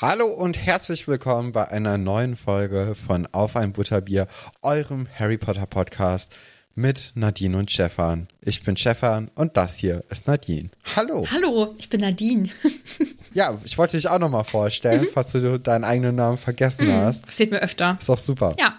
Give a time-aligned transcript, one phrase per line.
[0.00, 4.26] Hallo und herzlich willkommen bei einer neuen Folge von Auf ein Butterbier,
[4.60, 6.32] eurem Harry Potter Podcast
[6.74, 8.26] mit Nadine und Stefan.
[8.40, 10.70] Ich bin Stefan und das hier ist Nadine.
[10.96, 11.24] Hallo.
[11.30, 12.48] Hallo, ich bin Nadine.
[13.34, 15.08] ja, ich wollte dich auch nochmal vorstellen, mhm.
[15.14, 16.94] falls du deinen eigenen Namen vergessen mhm.
[16.94, 17.26] hast.
[17.26, 17.96] Passiert mir öfter.
[18.00, 18.56] Ist doch super.
[18.58, 18.76] Ja.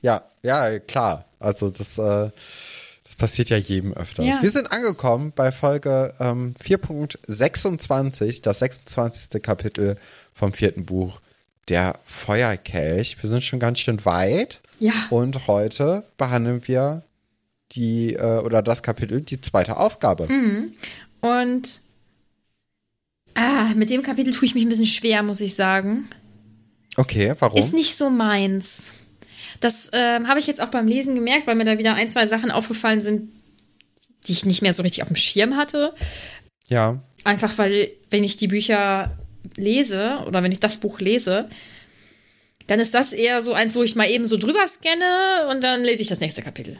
[0.00, 1.24] Ja, ja, klar.
[1.40, 2.30] Also das, äh,
[3.02, 4.22] das passiert ja jedem öfter.
[4.22, 4.40] Ja.
[4.40, 9.42] Wir sind angekommen bei Folge ähm, 4.26, das 26.
[9.42, 9.96] Kapitel
[10.34, 11.20] vom vierten Buch,
[11.68, 13.16] der Feuerkelch.
[13.20, 14.60] Wir sind schon ganz schön weit.
[14.78, 14.92] Ja.
[15.10, 17.02] Und heute behandeln wir
[17.72, 20.26] die äh, oder das Kapitel, die zweite Aufgabe.
[20.28, 20.72] Mhm.
[21.20, 21.80] Und
[23.34, 26.08] ah, mit dem Kapitel tue ich mich ein bisschen schwer, muss ich sagen.
[26.96, 27.58] Okay, warum?
[27.58, 28.92] Ist nicht so meins.
[29.60, 32.26] Das äh, habe ich jetzt auch beim Lesen gemerkt, weil mir da wieder ein, zwei
[32.26, 33.30] Sachen aufgefallen sind,
[34.26, 35.94] die ich nicht mehr so richtig auf dem Schirm hatte.
[36.68, 37.00] Ja.
[37.24, 39.16] Einfach weil, wenn ich die Bücher
[39.56, 41.48] lese oder wenn ich das Buch lese,
[42.66, 45.82] dann ist das eher so eins, wo ich mal eben so drüber scanne und dann
[45.82, 46.78] lese ich das nächste Kapitel.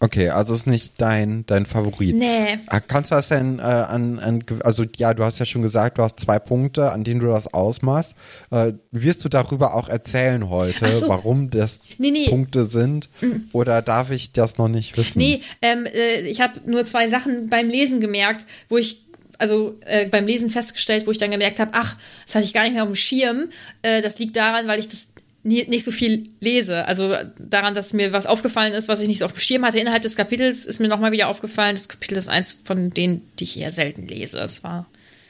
[0.00, 2.16] Okay, also ist nicht dein, dein Favorit.
[2.16, 2.58] Nee.
[2.66, 5.98] Ah, kannst du das denn äh, an, an, also ja, du hast ja schon gesagt,
[5.98, 8.14] du hast zwei Punkte, an denen du das ausmachst.
[8.50, 11.08] Äh, wirst du darüber auch erzählen heute, so.
[11.08, 12.28] warum das nee, nee.
[12.28, 13.08] Punkte sind?
[13.20, 13.48] Mhm.
[13.52, 15.20] Oder darf ich das noch nicht wissen?
[15.20, 19.03] Nee, ähm, äh, ich habe nur zwei Sachen beim Lesen gemerkt, wo ich
[19.38, 22.64] also äh, beim Lesen festgestellt, wo ich dann gemerkt habe, ach, das hatte ich gar
[22.64, 23.48] nicht mehr auf dem Schirm.
[23.82, 25.08] Äh, das liegt daran, weil ich das
[25.44, 26.86] nie, nicht so viel lese.
[26.86, 29.78] Also daran, dass mir was aufgefallen ist, was ich nicht so auf dem Schirm hatte
[29.78, 31.76] innerhalb des Kapitels, ist mir nochmal wieder aufgefallen.
[31.76, 34.40] Das Kapitel ist eins von denen, die ich eher selten lese.
[34.40, 34.86] Es war.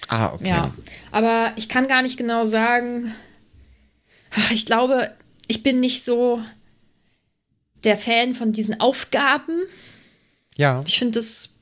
[0.09, 0.49] Ah, okay.
[0.49, 0.75] Ja.
[1.11, 3.15] Aber ich kann gar nicht genau sagen.
[4.31, 5.11] Ach, ich glaube,
[5.49, 6.43] ich bin nicht so
[7.85, 9.61] der Fan von diesen Aufgaben.
[10.57, 10.83] Ja.
[10.87, 11.54] Ich finde das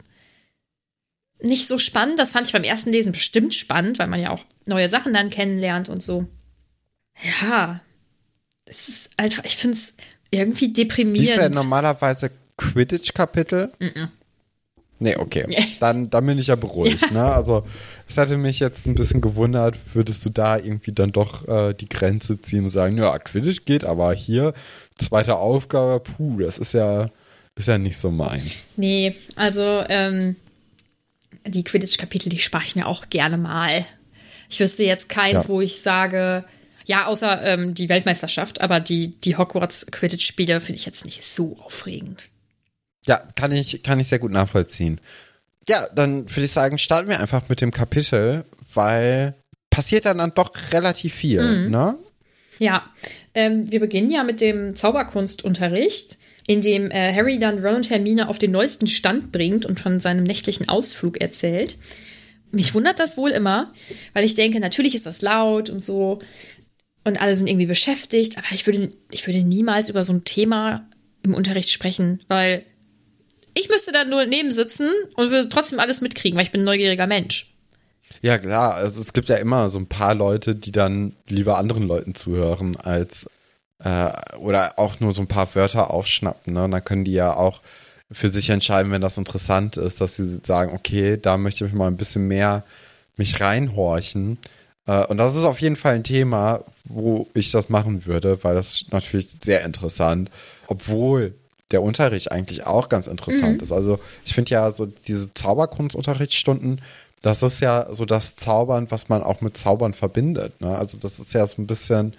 [1.42, 2.19] nicht so spannend.
[2.19, 5.30] Das fand ich beim ersten Lesen bestimmt spannend, weil man ja auch neue Sachen dann
[5.30, 6.26] kennenlernt und so.
[7.42, 7.80] Ja,
[8.64, 9.94] es ist einfach, ich finde es
[10.30, 11.28] irgendwie deprimierend.
[11.28, 13.72] Ist ja normalerweise Quidditch-Kapitel.
[13.78, 14.08] Mm -mm.
[15.03, 15.44] Nee, okay.
[15.80, 17.03] Dann, dann bin ich ja beruhigt.
[17.03, 17.10] Ja.
[17.10, 17.25] Ne?
[17.25, 17.66] Also,
[18.09, 21.88] es hätte mich jetzt ein bisschen gewundert, würdest du da irgendwie dann doch äh, die
[21.88, 24.54] Grenze ziehen und sagen, ja, Quidditch geht, aber hier,
[24.98, 27.06] zweite Aufgabe, puh, das ist ja,
[27.59, 28.69] ist ja nicht so meins.
[28.76, 30.36] Nee, also, ähm,
[31.47, 33.84] die Quidditch-Kapitel, die spare ich mir auch gerne mal.
[34.48, 35.48] Ich wüsste jetzt keins, ja.
[35.48, 36.44] wo ich sage,
[36.84, 41.58] ja, außer ähm, die Weltmeisterschaft, aber die, die Hogwarts Quidditch-Spiele finde ich jetzt nicht so
[41.58, 42.28] aufregend.
[43.06, 45.00] Ja, kann ich, kann ich sehr gut nachvollziehen.
[45.69, 49.34] Ja, dann würde ich sagen, starten wir einfach mit dem Kapitel, weil
[49.70, 51.70] passiert dann, dann doch relativ viel, mhm.
[51.70, 51.98] ne?
[52.59, 52.84] Ja,
[53.34, 58.28] ähm, wir beginnen ja mit dem Zauberkunstunterricht, in dem äh, Harry dann Ron und Hermine
[58.28, 61.76] auf den neuesten Stand bringt und von seinem nächtlichen Ausflug erzählt.
[62.50, 63.72] Mich wundert das wohl immer,
[64.12, 66.20] weil ich denke, natürlich ist das laut und so
[67.04, 70.88] und alle sind irgendwie beschäftigt, aber ich würde, ich würde niemals über so ein Thema
[71.22, 72.64] im Unterricht sprechen, weil
[73.54, 76.66] ich müsste da nur neben sitzen und würde trotzdem alles mitkriegen, weil ich bin ein
[76.66, 77.54] neugieriger Mensch.
[78.20, 81.86] Ja, klar, also es gibt ja immer so ein paar Leute, die dann lieber anderen
[81.86, 83.28] Leuten zuhören, als
[83.84, 86.54] äh, oder auch nur so ein paar Wörter aufschnappen.
[86.54, 86.65] Ne?
[86.65, 87.60] Und dann können die ja auch
[88.10, 91.87] für sich entscheiden, wenn das interessant ist, dass sie sagen, okay, da möchte ich mal
[91.87, 92.62] ein bisschen mehr
[93.16, 94.38] mich reinhorchen.
[94.87, 98.54] Äh, und das ist auf jeden Fall ein Thema, wo ich das machen würde, weil
[98.54, 100.31] das ist natürlich sehr interessant,
[100.66, 101.34] obwohl
[101.71, 103.62] der Unterricht eigentlich auch ganz interessant mhm.
[103.62, 103.72] ist.
[103.72, 106.82] Also ich finde ja so diese Zauberkunstunterrichtsstunden,
[107.22, 110.60] das ist ja so das Zaubern, was man auch mit Zaubern verbindet.
[110.60, 110.76] Ne?
[110.76, 112.15] Also das ist ja so ein bisschen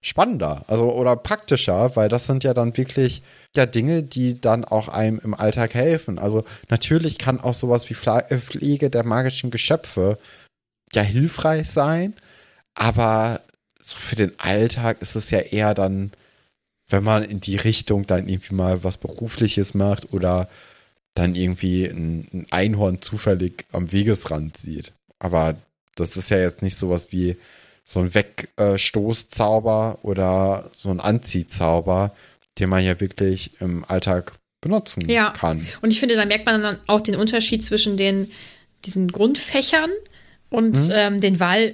[0.00, 3.22] spannender, also oder praktischer, weil das sind ja dann wirklich
[3.56, 6.18] ja Dinge, die dann auch einem im Alltag helfen.
[6.18, 10.18] Also natürlich kann auch sowas wie äh, Pflege der magischen Geschöpfe
[10.92, 12.14] ja hilfreich sein,
[12.74, 13.40] aber
[13.80, 16.12] so für den Alltag ist es ja eher dann,
[16.88, 20.48] wenn man in die Richtung dann irgendwie mal was Berufliches macht oder
[21.14, 24.92] dann irgendwie ein, ein Einhorn zufällig am Wegesrand sieht.
[25.18, 25.56] Aber
[25.96, 27.36] das ist ja jetzt nicht sowas wie
[27.88, 32.12] so ein Wegstoßzauber oder so ein Anziehzauber,
[32.58, 35.30] den man ja wirklich im Alltag benutzen ja.
[35.30, 35.66] kann.
[35.80, 38.30] Und ich finde, da merkt man dann auch den Unterschied zwischen den
[38.84, 39.90] diesen Grundfächern
[40.50, 40.90] und hm?
[40.92, 41.72] ähm, den Wahl,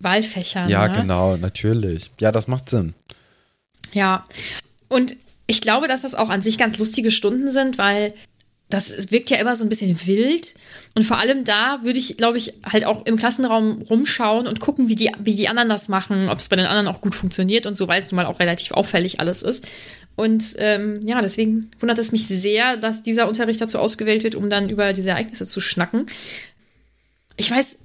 [0.00, 0.68] Wahlfächern.
[0.68, 1.00] Ja, ne?
[1.00, 2.10] genau, natürlich.
[2.20, 2.92] Ja, das macht Sinn.
[3.94, 4.26] Ja.
[4.88, 8.12] Und ich glaube, dass das auch an sich ganz lustige Stunden sind, weil
[8.70, 10.54] das wirkt ja immer so ein bisschen wild.
[10.94, 14.88] Und vor allem da würde ich, glaube ich, halt auch im Klassenraum rumschauen und gucken,
[14.88, 17.66] wie die, wie die anderen das machen, ob es bei den anderen auch gut funktioniert
[17.66, 19.66] und so, weil es nun mal auch relativ auffällig alles ist.
[20.16, 24.48] Und ähm, ja, deswegen wundert es mich sehr, dass dieser Unterricht dazu ausgewählt wird, um
[24.48, 26.06] dann über diese Ereignisse zu schnacken.
[27.36, 27.78] Ich weiß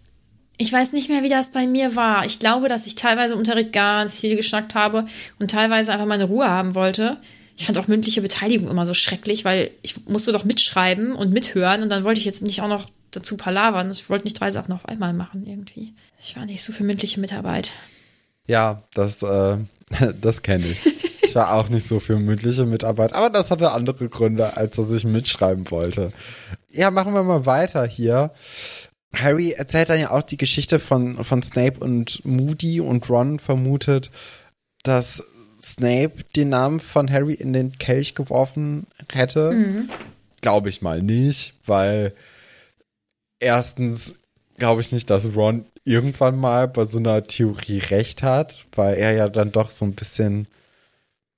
[0.61, 2.25] ich weiß nicht mehr, wie das bei mir war.
[2.25, 5.05] Ich glaube, dass ich teilweise im Unterricht ganz viel geschnackt habe
[5.39, 7.17] und teilweise einfach meine Ruhe haben wollte.
[7.59, 11.83] Ich fand auch mündliche Beteiligung immer so schrecklich, weil ich musste doch mitschreiben und mithören
[11.83, 13.91] und dann wollte ich jetzt nicht auch noch dazu palavern.
[13.91, 15.93] Ich wollte nicht drei Sachen auf einmal machen irgendwie.
[16.21, 17.71] Ich war nicht so für mündliche Mitarbeit.
[18.47, 19.57] Ja, das, äh,
[20.21, 20.79] das kenne ich.
[21.21, 24.89] Ich war auch nicht so für mündliche Mitarbeit, aber das hatte andere Gründe, als dass
[24.93, 26.13] ich mitschreiben wollte.
[26.69, 28.31] Ja, machen wir mal weiter hier.
[29.13, 34.11] Harry erzählt dann ja auch die Geschichte von, von Snape und Moody und Ron vermutet,
[34.83, 35.21] dass
[35.61, 39.51] Snape den Namen von Harry in den Kelch geworfen hätte.
[39.51, 39.89] Mhm.
[40.41, 42.13] Glaube ich mal nicht, weil
[43.39, 44.15] erstens
[44.57, 49.13] glaube ich nicht, dass Ron irgendwann mal bei so einer Theorie recht hat, weil er
[49.13, 50.47] ja dann doch so ein bisschen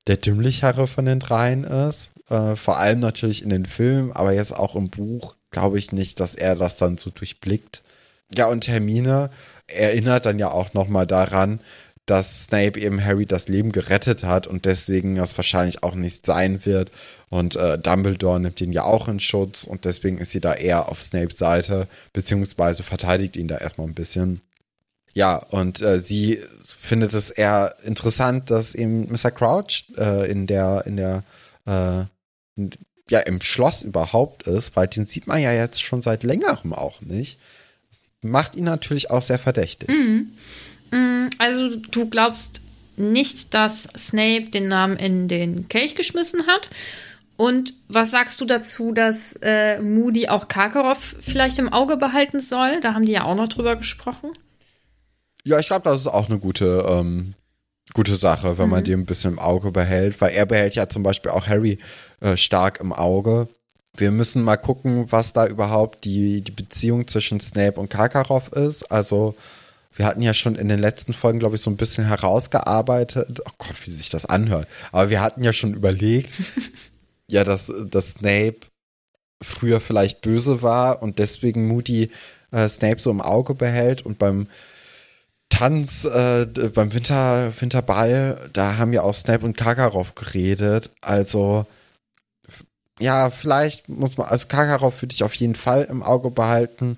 [0.07, 2.09] der dümmlichere von den dreien ist.
[2.29, 6.19] Äh, vor allem natürlich in den Filmen, aber jetzt auch im Buch glaube ich nicht,
[6.19, 7.81] dass er das dann so durchblickt.
[8.33, 9.29] Ja, und Hermine
[9.67, 11.59] erinnert dann ja auch nochmal daran,
[12.11, 16.65] dass Snape eben Harry das Leben gerettet hat und deswegen das wahrscheinlich auch nicht sein
[16.65, 16.91] wird.
[17.29, 20.89] Und äh, Dumbledore nimmt ihn ja auch in Schutz und deswegen ist sie da eher
[20.89, 24.41] auf Snapes Seite, beziehungsweise verteidigt ihn da erstmal ein bisschen.
[25.13, 26.39] Ja, und äh, sie
[26.81, 29.31] findet es eher interessant, dass eben Mr.
[29.31, 31.23] Crouch äh, in der, in der,
[31.65, 32.03] äh,
[32.57, 32.71] in,
[33.09, 36.99] ja, im Schloss überhaupt ist, weil den sieht man ja jetzt schon seit längerem auch
[36.99, 37.39] nicht.
[37.89, 39.87] Das macht ihn natürlich auch sehr verdächtig.
[39.87, 40.33] Mhm.
[40.91, 42.61] Mm, also du glaubst
[42.97, 46.69] nicht, dass Snape den Namen in den Kelch geschmissen hat.
[47.37, 52.79] Und was sagst du dazu, dass äh, Moody auch Karkaroff vielleicht im Auge behalten soll?
[52.81, 54.31] Da haben die ja auch noch drüber gesprochen.
[55.43, 57.33] Ja, ich glaube, das ist auch eine gute, ähm,
[57.93, 58.71] gute Sache, wenn mhm.
[58.71, 61.79] man den ein bisschen im Auge behält, weil er behält ja zum Beispiel auch Harry
[62.19, 63.47] äh, stark im Auge.
[63.97, 68.83] Wir müssen mal gucken, was da überhaupt die, die Beziehung zwischen Snape und Karkaroff ist.
[68.91, 69.35] Also,
[69.95, 73.41] wir hatten ja schon in den letzten Folgen, glaube ich, so ein bisschen herausgearbeitet.
[73.45, 74.67] Oh Gott, wie sich das anhört.
[74.91, 76.33] Aber wir hatten ja schon überlegt,
[77.27, 78.57] ja, dass, dass Snape
[79.41, 82.11] früher vielleicht böse war und deswegen Moody
[82.51, 84.47] äh, Snape so im Auge behält und beim
[85.49, 90.89] Tanz äh, beim Winter, Winterball, da haben ja auch Snape und Kakarov geredet.
[91.01, 91.65] Also,
[92.99, 96.97] ja, vielleicht muss man, also Kakarov würde ich auf jeden Fall im Auge behalten.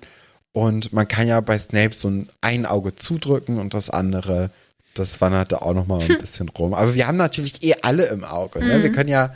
[0.54, 4.50] Und man kann ja bei Snape so ein, ein Auge zudrücken und das andere,
[4.94, 6.74] das wandert da auch nochmal ein bisschen rum.
[6.74, 8.60] Aber wir haben natürlich eh alle im Auge.
[8.60, 8.78] Ne?
[8.78, 8.82] Mhm.
[8.84, 9.34] Wir können ja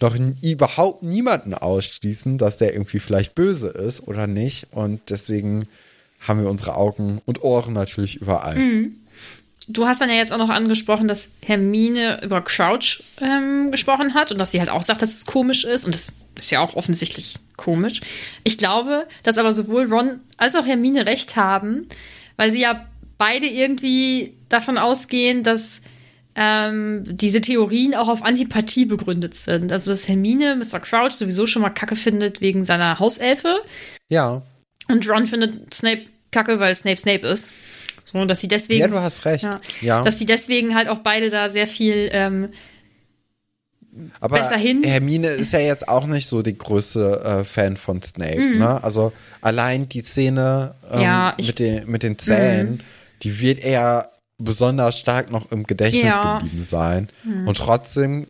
[0.00, 4.68] noch überhaupt niemanden ausschließen, dass der irgendwie vielleicht böse ist oder nicht.
[4.70, 5.66] Und deswegen
[6.20, 8.56] haben wir unsere Augen und Ohren natürlich überall.
[8.56, 8.94] Mhm.
[9.68, 14.32] Du hast dann ja jetzt auch noch angesprochen, dass Hermine über Crouch ähm, gesprochen hat
[14.32, 15.84] und dass sie halt auch sagt, dass es komisch ist.
[15.84, 18.00] Und das ist ja auch offensichtlich komisch.
[18.44, 21.86] Ich glaube, dass aber sowohl Ron als auch Hermine recht haben,
[22.36, 22.86] weil sie ja
[23.18, 25.82] beide irgendwie davon ausgehen, dass
[26.34, 29.70] ähm, diese Theorien auch auf Antipathie begründet sind.
[29.70, 30.80] Also, dass Hermine Mr.
[30.80, 33.60] Crouch sowieso schon mal Kacke findet wegen seiner Hauselfe.
[34.08, 34.42] Ja.
[34.88, 37.52] Und Ron findet Snape kacke, weil Snape Snape ist.
[38.12, 38.80] So, dass sie deswegen.
[38.80, 39.44] Ja, du hast recht.
[39.44, 40.02] Ja, ja.
[40.02, 42.50] Dass sie deswegen halt auch beide da sehr viel ähm,
[44.20, 44.82] aber besser hin.
[44.84, 48.40] Hermine ist ja jetzt auch nicht so die größte äh, Fan von Snape.
[48.40, 48.58] Mhm.
[48.58, 48.82] Ne?
[48.82, 52.80] Also allein die Szene ähm, ja, ich, mit, den, mit den Zähnen, mhm.
[53.22, 56.38] die wird eher besonders stark noch im Gedächtnis ja.
[56.38, 57.08] geblieben sein.
[57.22, 57.48] Mhm.
[57.48, 58.26] Und trotzdem,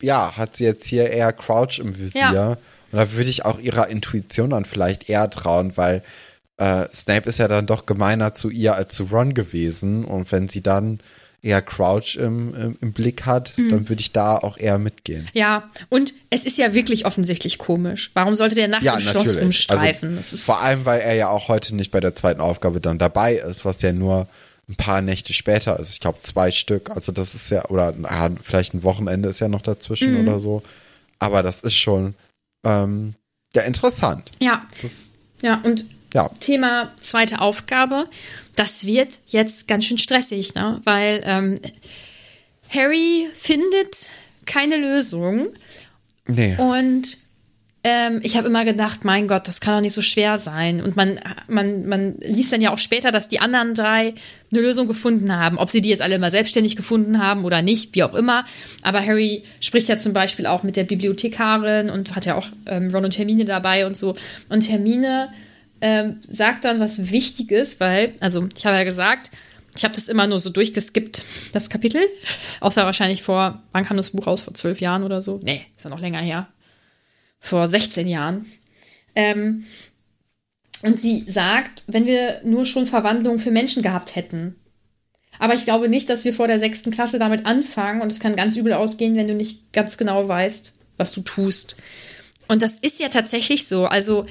[0.00, 2.32] ja, hat sie jetzt hier eher Crouch im Visier.
[2.32, 2.48] Ja.
[2.92, 6.02] Und da würde ich auch ihrer Intuition dann vielleicht eher trauen, weil
[6.60, 10.04] äh, Snape ist ja dann doch gemeiner zu ihr als zu Ron gewesen.
[10.04, 11.00] Und wenn sie dann
[11.42, 13.70] eher Crouch im, im, im Blick hat, mhm.
[13.70, 15.26] dann würde ich da auch eher mitgehen.
[15.32, 18.10] Ja, und es ist ja wirklich offensichtlich komisch.
[18.12, 20.18] Warum sollte der nachts ja, im Schloss also umstreifen?
[20.18, 23.36] Also, vor allem, weil er ja auch heute nicht bei der zweiten Aufgabe dann dabei
[23.36, 24.28] ist, was ja nur
[24.68, 25.94] ein paar Nächte später ist.
[25.94, 26.90] Ich glaube, zwei Stück.
[26.90, 30.28] Also das ist ja, oder ja, vielleicht ein Wochenende ist ja noch dazwischen mhm.
[30.28, 30.62] oder so.
[31.18, 32.14] Aber das ist schon
[32.64, 33.14] ähm,
[33.54, 34.30] ja interessant.
[34.40, 34.66] Ja.
[34.82, 35.08] Das,
[35.40, 36.30] ja, und ja.
[36.40, 38.08] Thema zweite Aufgabe.
[38.56, 40.80] Das wird jetzt ganz schön stressig, ne?
[40.84, 41.60] weil ähm,
[42.68, 44.08] Harry findet
[44.46, 45.48] keine Lösung.
[46.26, 46.56] Nee.
[46.56, 47.18] Und
[47.82, 50.82] ähm, ich habe immer gedacht, mein Gott, das kann doch nicht so schwer sein.
[50.82, 54.14] Und man, man, man liest dann ja auch später, dass die anderen drei
[54.52, 55.56] eine Lösung gefunden haben.
[55.56, 58.44] Ob sie die jetzt alle immer selbstständig gefunden haben oder nicht, wie auch immer.
[58.82, 62.90] Aber Harry spricht ja zum Beispiel auch mit der Bibliothekarin und hat ja auch ähm,
[62.92, 64.14] Ron und Hermine dabei und so.
[64.50, 65.30] Und Hermine
[65.80, 69.30] ähm, sagt dann was Wichtiges, weil, also ich habe ja gesagt,
[69.76, 72.02] ich habe das immer nur so durchgeskippt, das Kapitel.
[72.60, 74.42] Außer wahrscheinlich vor, wann kam das Buch raus?
[74.42, 75.40] Vor zwölf Jahren oder so?
[75.42, 76.48] Nee, ist ja noch länger her.
[77.38, 78.46] Vor 16 Jahren.
[79.14, 79.64] Ähm,
[80.82, 84.56] Und sie sagt, wenn wir nur schon Verwandlungen für Menschen gehabt hätten.
[85.38, 88.02] Aber ich glaube nicht, dass wir vor der sechsten Klasse damit anfangen.
[88.02, 91.76] Und es kann ganz übel ausgehen, wenn du nicht ganz genau weißt, was du tust.
[92.48, 93.86] Und das ist ja tatsächlich so.
[93.86, 94.26] Also,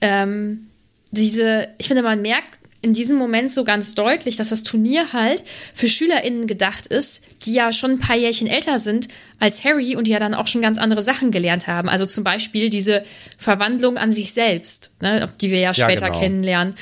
[0.00, 0.66] ähm,
[1.12, 5.44] diese, ich finde, man merkt in diesem Moment so ganz deutlich, dass das Turnier halt
[5.72, 9.06] für SchülerInnen gedacht ist, die ja schon ein paar Jährchen älter sind
[9.38, 11.88] als Harry und die ja dann auch schon ganz andere Sachen gelernt haben.
[11.88, 13.04] Also zum Beispiel diese
[13.38, 16.20] Verwandlung an sich selbst, ne, die wir ja später ja, genau.
[16.20, 16.74] kennenlernen.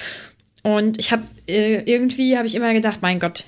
[0.63, 3.45] Und ich habe äh, irgendwie habe ich immer gedacht, mein Gott,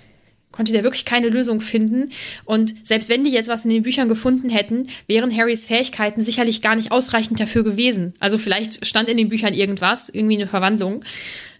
[0.52, 2.10] konnte der wirklich keine Lösung finden.
[2.44, 6.62] Und selbst wenn die jetzt was in den Büchern gefunden hätten, wären Harrys Fähigkeiten sicherlich
[6.62, 8.14] gar nicht ausreichend dafür gewesen.
[8.20, 11.04] Also vielleicht stand in den Büchern irgendwas, irgendwie eine Verwandlung.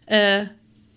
[0.06, 0.44] Äh,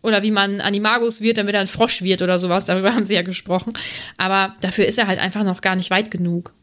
[0.01, 2.65] oder wie man Animagus wird, damit er ein Frosch wird oder sowas.
[2.65, 3.73] Darüber haben sie ja gesprochen.
[4.17, 6.53] Aber dafür ist er halt einfach noch gar nicht weit genug.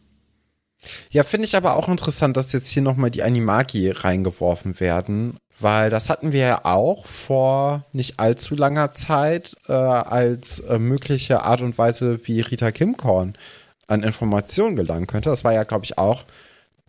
[1.11, 5.90] Ja, finde ich aber auch interessant, dass jetzt hier nochmal die Animagi reingeworfen werden, weil
[5.90, 11.61] das hatten wir ja auch vor nicht allzu langer Zeit äh, als äh, mögliche Art
[11.61, 13.35] und Weise, wie Rita Kimkorn
[13.87, 15.30] an Informationen gelangen könnte.
[15.30, 16.25] Das war ja, glaube ich, auch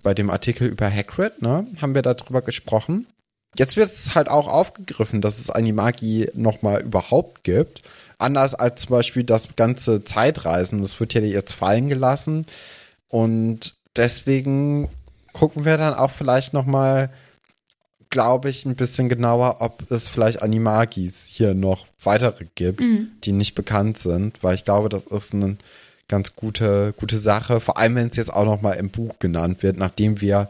[0.01, 3.07] bei dem Artikel über Hagrid, ne, haben wir darüber gesprochen.
[3.55, 7.81] Jetzt wird es halt auch aufgegriffen, dass es Animagi nochmal überhaupt gibt.
[8.17, 10.81] Anders als zum Beispiel das ganze Zeitreisen.
[10.81, 12.45] Das wird ja jetzt fallen gelassen.
[13.09, 14.89] Und deswegen
[15.33, 17.09] gucken wir dann auch vielleicht nochmal,
[18.13, 23.09] glaube ich, ein bisschen genauer, ob es vielleicht Animagis hier noch weitere gibt, mhm.
[23.23, 24.43] die nicht bekannt sind.
[24.43, 25.57] Weil ich glaube, das ist eine
[26.07, 27.59] ganz gute, gute Sache.
[27.59, 30.47] Vor allem, wenn es jetzt auch nochmal im Buch genannt wird, nachdem wir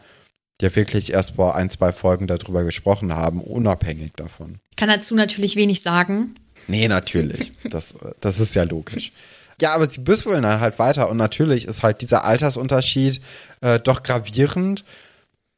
[0.61, 4.59] ja wirklich erst vor ein, zwei Folgen darüber gesprochen haben, unabhängig davon.
[4.71, 6.35] Ich kann dazu natürlich wenig sagen.
[6.67, 7.53] Nee, natürlich.
[7.69, 9.13] Das, das ist ja logisch.
[9.61, 13.21] Ja, aber sie büsseln dann halt weiter und natürlich ist halt dieser Altersunterschied
[13.61, 14.83] äh, doch gravierend.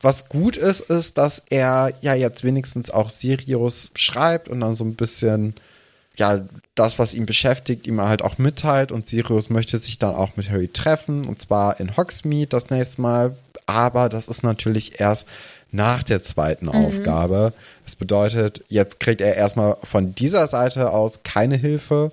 [0.06, 4.84] Was gut ist, ist, dass er ja jetzt wenigstens auch Sirius schreibt und dann so
[4.84, 5.56] ein bisschen,
[6.16, 6.42] ja,
[6.76, 10.52] das, was ihn beschäftigt, ihm halt auch mitteilt und Sirius möchte sich dann auch mit
[10.52, 13.36] Harry treffen und zwar in Hogsmeade das nächste Mal,
[13.66, 15.26] aber das ist natürlich erst
[15.72, 16.86] nach der zweiten mhm.
[16.86, 17.52] Aufgabe.
[17.84, 22.12] Das bedeutet, jetzt kriegt er erstmal von dieser Seite aus keine Hilfe.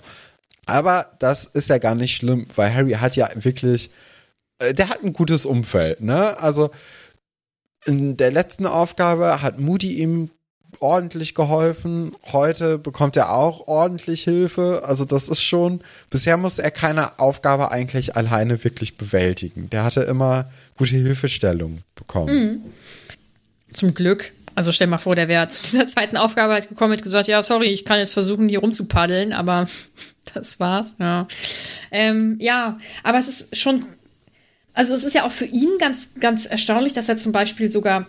[0.64, 3.90] Aber das ist ja gar nicht schlimm, weil Harry hat ja wirklich,
[4.60, 6.40] äh, der hat ein gutes Umfeld, ne?
[6.40, 6.70] Also
[7.84, 10.30] in der letzten Aufgabe hat Moody ihm
[10.80, 12.12] ordentlich geholfen.
[12.32, 14.82] Heute bekommt er auch ordentlich Hilfe.
[14.84, 19.70] Also das ist schon, bisher musste er keine Aufgabe eigentlich alleine wirklich bewältigen.
[19.70, 22.34] Der hatte immer gute Hilfestellung bekommen.
[22.34, 23.72] Mhm.
[23.72, 24.32] Zum Glück.
[24.54, 27.42] Also stell mal vor, der wäre zu dieser zweiten Aufgabe halt gekommen und gesagt, ja,
[27.42, 29.68] sorry, ich kann jetzt versuchen, hier rumzupaddeln, aber
[30.34, 31.26] das war's, ja.
[31.90, 33.86] Ähm, ja, aber es ist schon,
[34.74, 38.06] also es ist ja auch für ihn ganz, ganz erstaunlich, dass er zum Beispiel sogar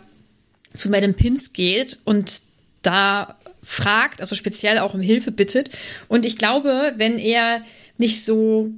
[0.74, 2.42] zu Madame Pins geht und
[2.82, 5.70] da fragt, also speziell auch um Hilfe bittet.
[6.08, 7.62] Und ich glaube, wenn er
[7.98, 8.70] nicht so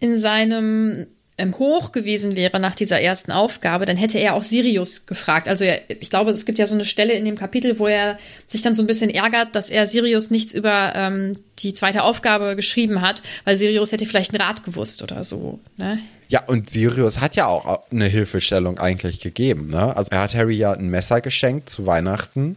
[0.00, 1.06] in seinem
[1.38, 5.48] ähm, hoch gewesen wäre nach dieser ersten Aufgabe, dann hätte er auch Sirius gefragt.
[5.48, 8.18] Also er, ich glaube, es gibt ja so eine Stelle in dem Kapitel, wo er
[8.46, 12.54] sich dann so ein bisschen ärgert, dass er Sirius nichts über ähm, die zweite Aufgabe
[12.54, 15.58] geschrieben hat, weil Sirius hätte vielleicht einen Rat gewusst oder so.
[15.78, 15.98] Ne?
[16.32, 19.68] Ja, und Sirius hat ja auch eine Hilfestellung eigentlich gegeben.
[19.68, 19.94] Ne?
[19.94, 22.56] Also er hat Harry ja ein Messer geschenkt zu Weihnachten.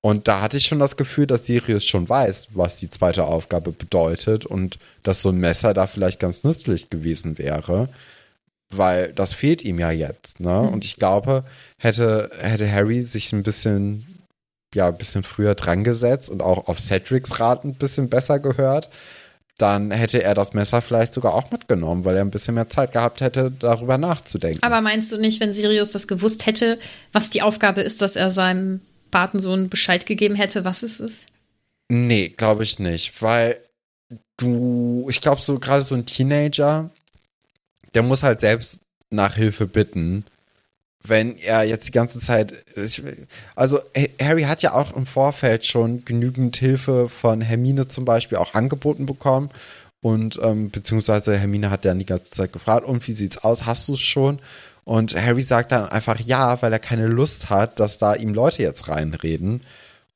[0.00, 3.70] Und da hatte ich schon das Gefühl, dass Sirius schon weiß, was die zweite Aufgabe
[3.70, 7.88] bedeutet und dass so ein Messer da vielleicht ganz nützlich gewesen wäre,
[8.70, 10.40] weil das fehlt ihm ja jetzt.
[10.40, 10.50] Ne?
[10.50, 10.72] Mhm.
[10.72, 11.44] Und ich glaube,
[11.78, 14.24] hätte, hätte Harry sich ein bisschen,
[14.74, 18.88] ja, ein bisschen früher dran gesetzt und auch auf Cedrics Rat ein bisschen besser gehört,
[19.58, 22.92] dann hätte er das Messer vielleicht sogar auch mitgenommen, weil er ein bisschen mehr Zeit
[22.92, 24.62] gehabt hätte, darüber nachzudenken.
[24.62, 26.78] Aber meinst du nicht, wenn Sirius das gewusst hätte,
[27.12, 31.26] was die Aufgabe ist, dass er seinem Patensohn Bescheid gegeben hätte, was es ist?
[31.88, 33.58] Nee, glaube ich nicht, weil
[34.36, 36.90] du, ich glaube, so gerade so ein Teenager,
[37.94, 38.78] der muss halt selbst
[39.10, 40.24] nach Hilfe bitten,
[41.04, 42.52] wenn er jetzt die ganze Zeit,
[43.54, 43.80] also
[44.20, 49.06] Harry hat ja auch im Vorfeld schon genügend Hilfe von Hermine zum Beispiel auch angeboten
[49.06, 49.50] bekommen
[50.00, 53.88] und ähm, beziehungsweise Hermine hat ja die ganze Zeit gefragt, und wie sieht's aus, hast
[53.88, 54.38] du es schon?
[54.84, 58.62] Und Harry sagt dann einfach ja, weil er keine Lust hat, dass da ihm Leute
[58.62, 59.60] jetzt reinreden.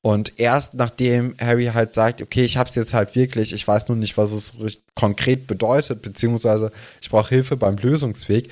[0.01, 3.97] Und erst nachdem Harry halt sagt, okay, ich hab's jetzt halt wirklich, ich weiß nur
[3.97, 4.53] nicht, was es
[4.95, 8.49] konkret bedeutet, beziehungsweise ich brauche Hilfe beim Lösungsweg,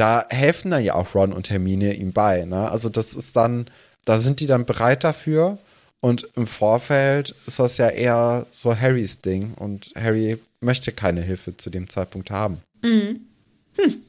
[0.00, 2.44] da helfen dann ja auch Ron und Hermine ihm bei.
[2.44, 2.70] Ne?
[2.70, 3.66] Also das ist dann,
[4.04, 5.58] da sind die dann bereit dafür.
[6.00, 9.52] Und im Vorfeld ist das ja eher so Harrys Ding.
[9.54, 12.58] Und Harry möchte keine Hilfe zu dem Zeitpunkt haben.
[12.82, 13.20] Mhm.
[13.76, 14.02] Hm.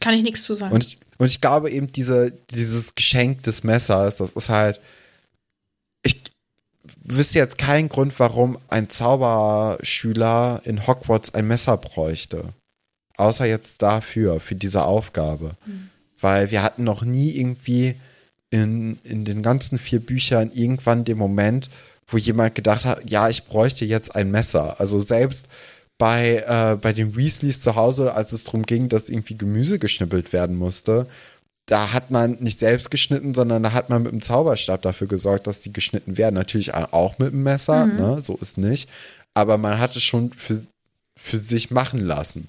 [0.00, 0.74] Kann ich nichts zu sagen.
[0.74, 4.80] Und und ich glaube eben, diese, dieses Geschenk des Messers, das ist halt.
[6.02, 6.22] Ich,
[7.02, 12.52] wüsste jetzt keinen Grund, warum ein Zauberschüler in Hogwarts ein Messer bräuchte.
[13.16, 15.52] Außer jetzt dafür, für diese Aufgabe.
[15.66, 15.90] Mhm.
[16.20, 17.94] Weil wir hatten noch nie irgendwie
[18.50, 21.68] in, in den ganzen vier Büchern irgendwann den Moment,
[22.06, 24.78] wo jemand gedacht hat, ja, ich bräuchte jetzt ein Messer.
[24.78, 25.48] Also selbst
[25.98, 30.32] bei, äh, bei den Weasleys zu Hause, als es darum ging, dass irgendwie Gemüse geschnippelt
[30.32, 31.06] werden musste,
[31.66, 35.46] da hat man nicht selbst geschnitten, sondern da hat man mit dem Zauberstab dafür gesorgt,
[35.46, 36.34] dass die geschnitten werden.
[36.34, 37.96] Natürlich auch mit dem Messer, mhm.
[37.96, 38.22] ne?
[38.22, 38.88] so ist nicht.
[39.32, 40.62] Aber man hat es schon für,
[41.16, 42.48] für sich machen lassen.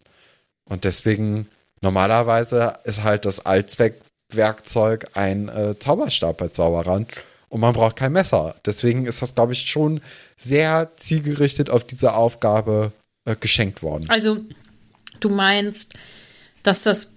[0.69, 1.47] Und deswegen,
[1.81, 7.07] normalerweise ist halt das Allzweckwerkzeug ein äh, Zauberstab bei Zauberern
[7.49, 8.55] und man braucht kein Messer.
[8.65, 10.01] Deswegen ist das, glaube ich, schon
[10.37, 12.91] sehr zielgerichtet auf diese Aufgabe
[13.25, 14.09] äh, geschenkt worden.
[14.09, 14.39] Also,
[15.19, 15.93] du meinst,
[16.63, 17.15] dass das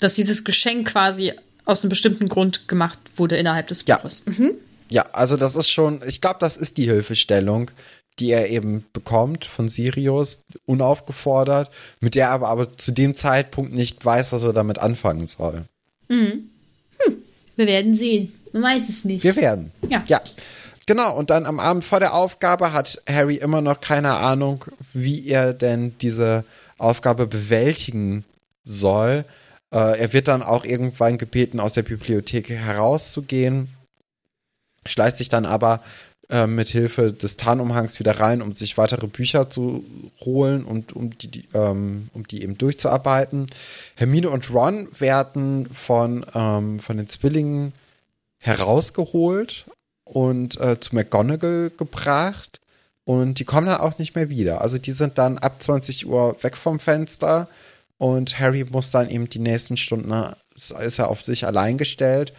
[0.00, 1.32] dass dieses Geschenk quasi
[1.64, 4.22] aus einem bestimmten Grund gemacht wurde innerhalb des Buches.
[4.26, 4.52] Ja, mhm.
[4.88, 7.70] ja also das ist schon, ich glaube, das ist die Hilfestellung,
[8.18, 11.70] die er eben bekommt von Sirius, unaufgefordert,
[12.00, 15.64] mit der er aber, aber zu dem Zeitpunkt nicht weiß, was er damit anfangen soll.
[16.08, 16.50] Mhm.
[16.98, 17.14] Hm.
[17.56, 18.32] Wir werden sehen.
[18.52, 19.24] Man weiß es nicht.
[19.24, 19.72] Wir werden.
[19.88, 20.02] Ja.
[20.06, 20.20] Ja.
[20.86, 25.26] Genau, und dann am Abend vor der Aufgabe hat Harry immer noch keine Ahnung, wie
[25.26, 26.44] er denn diese
[26.78, 28.24] Aufgabe bewältigen
[28.64, 29.24] soll.
[29.72, 33.68] Äh, er wird dann auch irgendwann gebeten, aus der Bibliothek herauszugehen,
[34.84, 35.82] schleicht sich dann aber
[36.28, 39.84] äh, mit Hilfe des Tarnumhangs wieder rein, um sich weitere Bücher zu
[40.20, 43.46] holen und um die, ähm, um die eben durchzuarbeiten.
[43.94, 47.72] Hermine und Ron werden von, ähm, von den Zwillingen
[48.38, 49.66] herausgeholt
[50.04, 52.60] und äh, zu McGonagall gebracht.
[53.04, 54.62] Und die kommen dann auch nicht mehr wieder.
[54.62, 57.46] Also die sind dann ab 20 Uhr weg vom Fenster
[57.98, 60.12] und Harry muss dann eben die nächsten Stunden,
[60.54, 62.32] ist er auf sich allein gestellt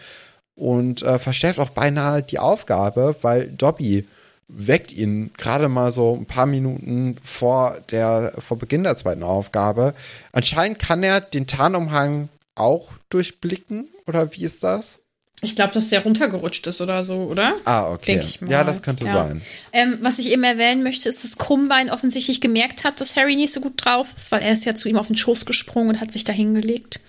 [0.58, 4.06] und äh, verstellt auch beinahe die Aufgabe, weil Dobby
[4.50, 9.94] weckt ihn gerade mal so ein paar Minuten vor der vor Beginn der zweiten Aufgabe.
[10.32, 15.00] Anscheinend kann er den Tarnumhang auch durchblicken oder wie ist das?
[15.42, 17.54] Ich glaube, dass der runtergerutscht ist oder so, oder?
[17.64, 18.24] Ah, okay.
[18.50, 19.14] Ja, das könnte ja.
[19.14, 19.42] sein.
[19.72, 23.54] Ähm, was ich eben erwähnen möchte, ist, dass Krummbein offensichtlich gemerkt hat, dass Harry nicht
[23.54, 26.02] so gut drauf ist, weil er ist ja zu ihm auf den Schoß gesprungen und
[26.02, 27.02] hat sich da hingelegt.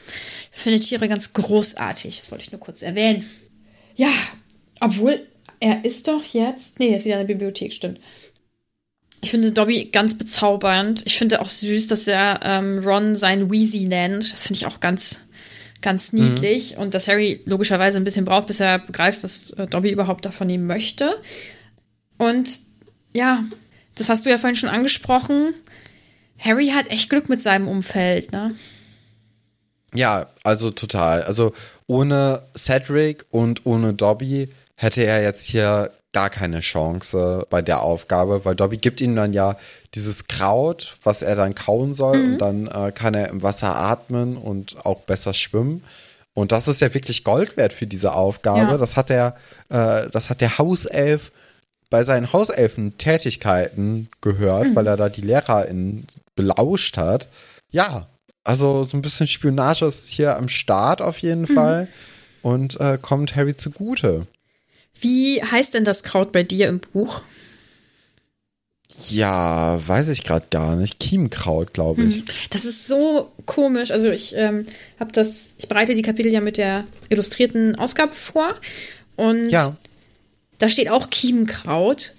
[0.58, 2.18] Finde Tiere ganz großartig.
[2.18, 3.24] Das wollte ich nur kurz erwähnen.
[3.94, 4.10] Ja,
[4.80, 5.24] obwohl
[5.60, 6.80] er ist doch jetzt.
[6.80, 8.00] Nee, er ist wieder in der Bibliothek, stimmt.
[9.20, 11.02] Ich finde Dobby ganz bezaubernd.
[11.06, 14.32] Ich finde auch süß, dass er ähm, Ron sein Weezy nennt.
[14.32, 15.20] Das finde ich auch ganz
[15.80, 16.82] ganz niedlich mhm.
[16.82, 20.48] und dass Harry logischerweise ein bisschen braucht, bis er begreift, was äh, Dobby überhaupt davon
[20.48, 21.22] nehmen möchte.
[22.16, 22.60] Und
[23.14, 23.44] ja,
[23.94, 25.54] das hast du ja vorhin schon angesprochen.
[26.36, 28.56] Harry hat echt Glück mit seinem Umfeld, ne?
[29.94, 31.22] Ja, also total.
[31.22, 31.52] Also
[31.86, 38.44] ohne Cedric und ohne Dobby hätte er jetzt hier gar keine Chance bei der Aufgabe,
[38.44, 39.56] weil Dobby gibt ihm dann ja
[39.94, 42.32] dieses Kraut, was er dann kauen soll mhm.
[42.32, 45.82] und dann äh, kann er im Wasser atmen und auch besser schwimmen.
[46.34, 48.72] Und das ist ja wirklich Gold wert für diese Aufgabe.
[48.72, 48.78] Ja.
[48.78, 49.36] Das hat der,
[49.70, 51.32] äh, das hat der Hauself
[51.90, 54.76] bei seinen Hauselfen-Tätigkeiten gehört, mhm.
[54.76, 57.28] weil er da die LehrerInnen belauscht hat.
[57.70, 58.06] Ja,
[58.48, 61.54] also so ein bisschen Spionage ist hier am Start auf jeden mhm.
[61.54, 61.88] Fall
[62.40, 64.26] und äh, kommt Harry zugute.
[65.02, 67.20] Wie heißt denn das Kraut bei dir im Buch?
[69.10, 70.98] Ja, weiß ich gerade gar nicht.
[70.98, 72.16] Chiemkraut, glaube ich.
[72.16, 72.24] Hm.
[72.48, 73.90] Das ist so komisch.
[73.90, 74.66] Also ich ähm,
[74.98, 78.54] habe das, ich bereite die Kapitel ja mit der illustrierten Ausgabe vor
[79.16, 79.76] und ja.
[80.56, 82.14] da steht auch Chiemkraut.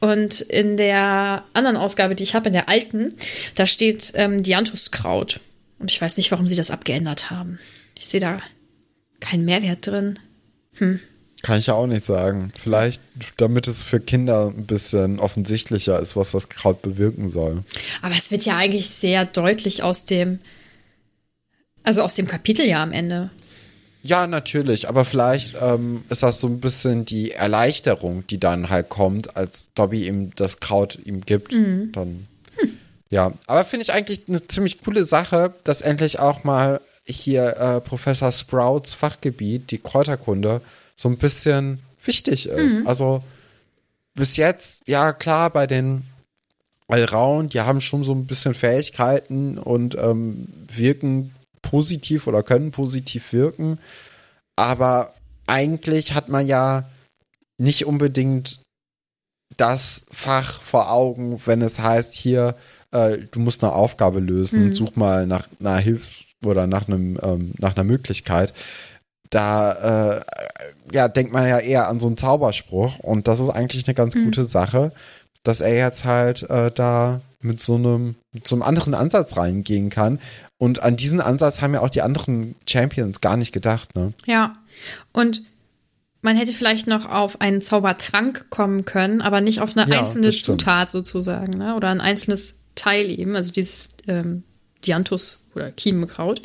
[0.00, 3.14] Und in der anderen Ausgabe, die ich habe, in der alten,
[3.54, 5.38] da steht ähm, Dianthuskraut.
[5.82, 7.58] Und ich weiß nicht, warum sie das abgeändert haben.
[7.98, 8.38] Ich sehe da
[9.18, 10.16] keinen Mehrwert drin.
[10.74, 11.00] Hm.
[11.42, 12.52] Kann ich ja auch nicht sagen.
[12.56, 13.02] Vielleicht,
[13.36, 17.64] damit es für Kinder ein bisschen offensichtlicher ist, was das Kraut bewirken soll.
[18.00, 20.38] Aber es wird ja eigentlich sehr deutlich aus dem,
[21.82, 23.30] also aus dem Kapitel ja am Ende.
[24.04, 28.88] Ja, natürlich, aber vielleicht ähm, ist das so ein bisschen die Erleichterung, die dann halt
[28.88, 31.52] kommt, als Dobby ihm das Kraut ihm gibt.
[31.52, 31.90] Mhm.
[31.90, 32.28] Dann.
[33.12, 37.80] Ja, aber finde ich eigentlich eine ziemlich coole Sache, dass endlich auch mal hier äh,
[37.82, 40.62] Professor Sprouts Fachgebiet, die Kräuterkunde,
[40.96, 42.78] so ein bisschen wichtig ist.
[42.78, 42.86] Mhm.
[42.86, 43.22] Also
[44.14, 46.06] bis jetzt, ja klar, bei den
[46.88, 53.34] Allrauen, die haben schon so ein bisschen Fähigkeiten und ähm, wirken positiv oder können positiv
[53.34, 53.78] wirken.
[54.56, 55.12] Aber
[55.46, 56.88] eigentlich hat man ja
[57.58, 58.60] nicht unbedingt
[59.58, 62.56] das Fach vor Augen, wenn es heißt, hier,
[62.92, 64.72] äh, du musst eine Aufgabe lösen, mhm.
[64.72, 68.52] such mal nach einer Hilfe oder nach einem, ähm, nach einer Möglichkeit
[69.32, 70.20] da äh,
[70.92, 74.14] ja, denkt man ja eher an so einen Zauberspruch und das ist eigentlich eine ganz
[74.14, 74.26] mhm.
[74.26, 74.92] gute Sache,
[75.42, 79.90] dass er jetzt halt äh, da mit so einem mit so einem anderen Ansatz reingehen
[79.90, 80.20] kann
[80.58, 84.12] und an diesen Ansatz haben ja auch die anderen Champions gar nicht gedacht, ne?
[84.26, 84.52] Ja.
[85.12, 85.42] Und
[86.20, 90.30] man hätte vielleicht noch auf einen Zaubertrank kommen können, aber nicht auf eine ja, einzelne
[90.30, 91.74] Zutat sozusagen, ne?
[91.74, 94.42] Oder ein einzelnes Teil eben, also dieses ähm,
[94.84, 96.42] Dianthus oder Kiemenkraut.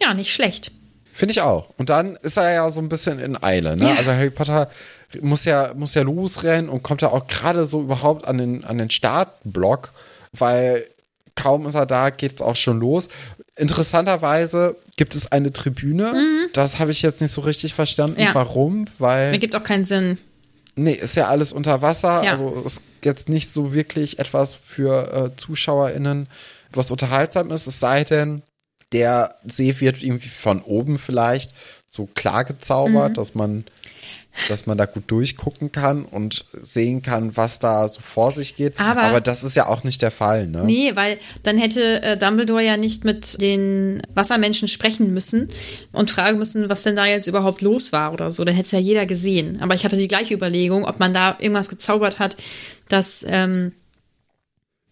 [0.00, 0.72] Ja, nicht schlecht.
[1.12, 1.70] Finde ich auch.
[1.78, 3.76] Und dann ist er ja so ein bisschen in Eile.
[3.76, 3.88] Ne?
[3.88, 3.94] Ja.
[3.94, 4.68] Also Harry Potter
[5.20, 8.78] muss ja, muss ja losrennen und kommt ja auch gerade so überhaupt an den, an
[8.78, 9.92] den Startblock,
[10.32, 10.84] weil
[11.36, 13.08] kaum ist er da, geht es auch schon los.
[13.56, 16.12] Interessanterweise gibt es eine Tribüne.
[16.12, 16.48] Mhm.
[16.52, 18.20] Das habe ich jetzt nicht so richtig verstanden.
[18.20, 18.34] Ja.
[18.34, 18.86] Warum?
[18.98, 19.30] Weil.
[19.30, 20.18] Das gibt auch keinen Sinn.
[20.76, 22.24] Nee, ist ja alles unter Wasser.
[22.24, 22.32] Ja.
[22.32, 26.28] Also ist jetzt nicht so wirklich etwas für äh, ZuschauerInnen,
[26.72, 27.66] was unterhaltsam ist.
[27.66, 28.42] Es sei denn,
[28.92, 31.52] der See wird irgendwie von oben vielleicht
[31.90, 33.14] so klar gezaubert, mhm.
[33.14, 33.64] dass man
[34.48, 38.78] dass man da gut durchgucken kann und sehen kann, was da so vor sich geht.
[38.78, 40.64] Aber, Aber das ist ja auch nicht der Fall, ne?
[40.64, 45.48] Nee, weil dann hätte äh, Dumbledore ja nicht mit den Wassermenschen sprechen müssen
[45.92, 48.44] und fragen müssen, was denn da jetzt überhaupt los war oder so.
[48.44, 49.60] Dann hätte es ja jeder gesehen.
[49.60, 52.36] Aber ich hatte die gleiche Überlegung, ob man da irgendwas gezaubert hat,
[52.88, 53.72] dass, ähm,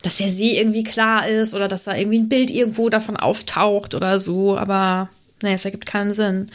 [0.03, 3.95] dass der See irgendwie klar ist oder dass da irgendwie ein Bild irgendwo davon auftaucht
[3.95, 4.57] oder so.
[4.57, 5.09] Aber
[5.43, 6.51] Nee, es ergibt keinen Sinn.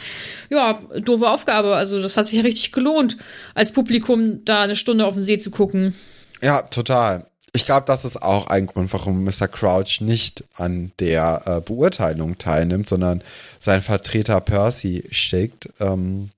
[0.50, 1.76] Ja, doofe Aufgabe.
[1.76, 3.16] Also, das hat sich ja richtig gelohnt,
[3.54, 5.94] als Publikum da eine Stunde auf den See zu gucken.
[6.40, 7.26] Ja, total.
[7.52, 9.48] Ich glaube, das ist auch ein Grund, warum Mr.
[9.48, 13.22] Crouch nicht an der äh, Beurteilung teilnimmt, sondern
[13.58, 15.70] seinen Vertreter Percy schickt.
[15.80, 16.30] Ähm,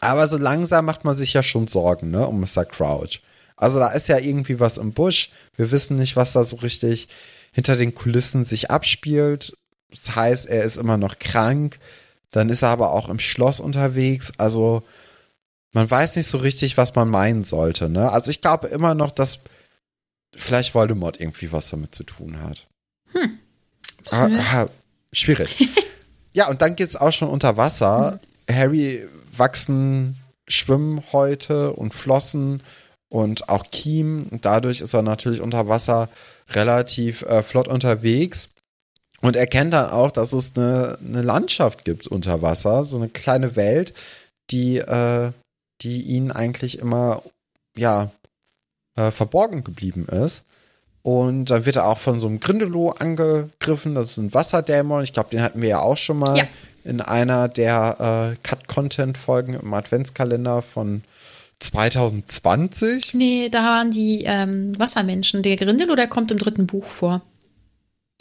[0.00, 2.64] aber so langsam macht man sich ja schon Sorgen, ne, um Mr.
[2.64, 3.20] Crouch.
[3.56, 5.30] Also da ist ja irgendwie was im Busch.
[5.56, 7.08] Wir wissen nicht, was da so richtig
[7.52, 9.56] hinter den Kulissen sich abspielt.
[9.90, 11.78] Das heißt, er ist immer noch krank.
[12.30, 14.32] Dann ist er aber auch im Schloss unterwegs.
[14.38, 14.82] Also
[15.72, 17.88] man weiß nicht so richtig, was man meinen sollte.
[17.88, 18.10] Ne?
[18.10, 19.40] Also ich glaube immer noch, dass
[20.34, 22.66] vielleicht Voldemort irgendwie was damit zu tun hat.
[23.12, 23.38] Hm.
[24.10, 24.66] Aber, ah,
[25.12, 25.68] schwierig.
[26.32, 28.20] ja, und dann geht es auch schon unter Wasser.
[28.48, 28.56] Hm.
[28.56, 30.18] Harry wachsen
[30.48, 32.62] Schwimmhäute und Flossen
[33.08, 34.28] und auch Kiem.
[34.42, 36.08] Dadurch ist er natürlich unter Wasser
[36.50, 38.50] relativ äh, flott unterwegs.
[39.26, 43.56] Und erkennt dann auch, dass es eine, eine Landschaft gibt unter Wasser, so eine kleine
[43.56, 43.92] Welt,
[44.52, 45.32] die, äh,
[45.80, 47.24] die ihn eigentlich immer,
[47.76, 48.12] ja,
[48.94, 50.44] äh, verborgen geblieben ist.
[51.02, 55.02] Und dann wird er auch von so einem Grindelow angegriffen, das ist ein Wasserdämon.
[55.02, 56.44] Ich glaube, den hatten wir ja auch schon mal ja.
[56.84, 61.02] in einer der äh, Cut-Content-Folgen im Adventskalender von
[61.58, 63.12] 2020.
[63.14, 65.42] Nee, da waren die ähm, Wassermenschen.
[65.42, 67.22] Der Grindelow, der kommt im dritten Buch vor.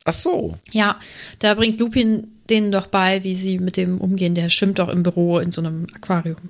[0.05, 0.57] Ach so.
[0.71, 0.99] Ja,
[1.39, 4.35] da bringt Lupin denen doch bei, wie sie mit dem umgehen.
[4.35, 6.49] Der schwimmt doch im Büro in so einem Aquarium.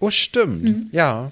[0.00, 0.64] Oh, stimmt.
[0.64, 0.88] Mhm.
[0.92, 1.30] Ja.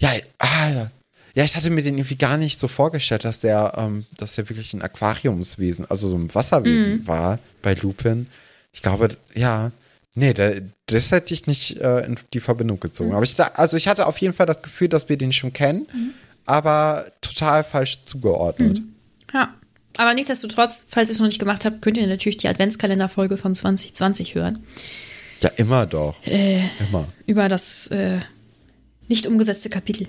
[0.00, 0.88] Ja, ah,
[1.34, 4.48] ja, ich hatte mir den irgendwie gar nicht so vorgestellt, dass der, ähm, dass der
[4.50, 7.06] wirklich ein Aquariumswesen, also so ein Wasserwesen mhm.
[7.06, 8.26] war bei Lupin.
[8.72, 9.70] Ich glaube, ja,
[10.14, 13.10] nee, der, das hätte ich nicht äh, in die Verbindung gezogen.
[13.10, 13.16] Mhm.
[13.16, 15.86] Aber ich, also ich hatte auf jeden Fall das Gefühl, dass wir den schon kennen,
[15.92, 16.10] mhm.
[16.44, 18.80] aber total falsch zugeordnet.
[18.80, 18.94] Mhm.
[19.32, 19.54] Ja.
[19.96, 23.54] Aber nichtsdestotrotz, falls ihr es noch nicht gemacht habt, könnt ihr natürlich die Adventskalenderfolge von
[23.54, 24.64] 2020 hören.
[25.40, 26.14] Ja, immer doch.
[26.26, 27.08] Äh, immer.
[27.26, 28.20] Über das äh,
[29.08, 30.06] nicht umgesetzte Kapitel.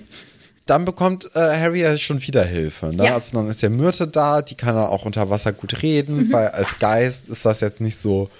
[0.66, 2.86] Dann bekommt äh, Harry ja schon wieder Hilfe.
[2.86, 3.06] Ne?
[3.06, 3.14] Ja.
[3.14, 6.32] Also dann ist der Myrte da, die kann er auch unter Wasser gut reden, mhm.
[6.32, 8.30] weil als Geist ist das jetzt nicht so,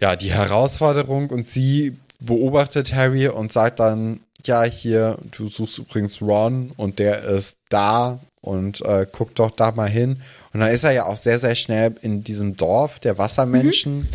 [0.00, 1.30] ja, die Herausforderung.
[1.30, 7.22] Und sie beobachtet Harry und sagt dann, ja, hier, du suchst übrigens Ron und der
[7.24, 10.20] ist da und äh, guck doch da mal hin.
[10.52, 14.00] Und dann ist er ja auch sehr, sehr schnell in diesem Dorf der Wassermenschen.
[14.00, 14.08] Mhm.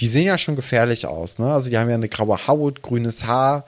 [0.00, 1.52] Die sehen ja schon gefährlich aus, ne?
[1.52, 3.66] Also die haben ja eine graue Haut, grünes Haar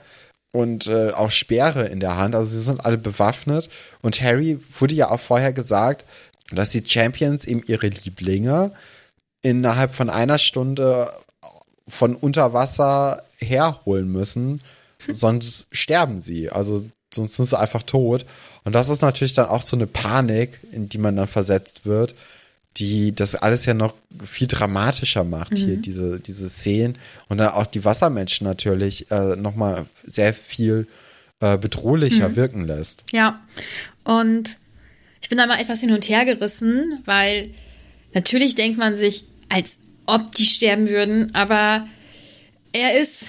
[0.51, 2.35] und äh, auch Speere in der Hand.
[2.35, 3.69] Also sie sind alle bewaffnet.
[4.01, 6.05] Und Harry wurde ja auch vorher gesagt,
[6.51, 8.71] dass die Champions eben ihre Lieblinge
[9.41, 11.09] innerhalb von einer Stunde
[11.87, 14.61] von unter Wasser herholen müssen,
[15.11, 16.49] sonst sterben sie.
[16.49, 18.25] Also sonst sind sie einfach tot.
[18.63, 22.15] Und das ist natürlich dann auch so eine Panik, in die man dann versetzt wird,
[22.77, 23.93] die das alles ja noch
[24.25, 25.57] viel dramatischer macht, mhm.
[25.57, 26.97] hier diese, diese Szenen.
[27.29, 30.87] Und dann auch die Wassermenschen natürlich äh, nochmal sehr viel
[31.39, 32.35] äh, bedrohlicher mhm.
[32.35, 33.03] wirken lässt.
[33.11, 33.41] Ja.
[34.03, 34.57] Und
[35.21, 37.51] ich bin da mal etwas hin und her gerissen, weil
[38.13, 41.87] natürlich denkt man sich, als ob die sterben würden, aber
[42.73, 43.25] er ist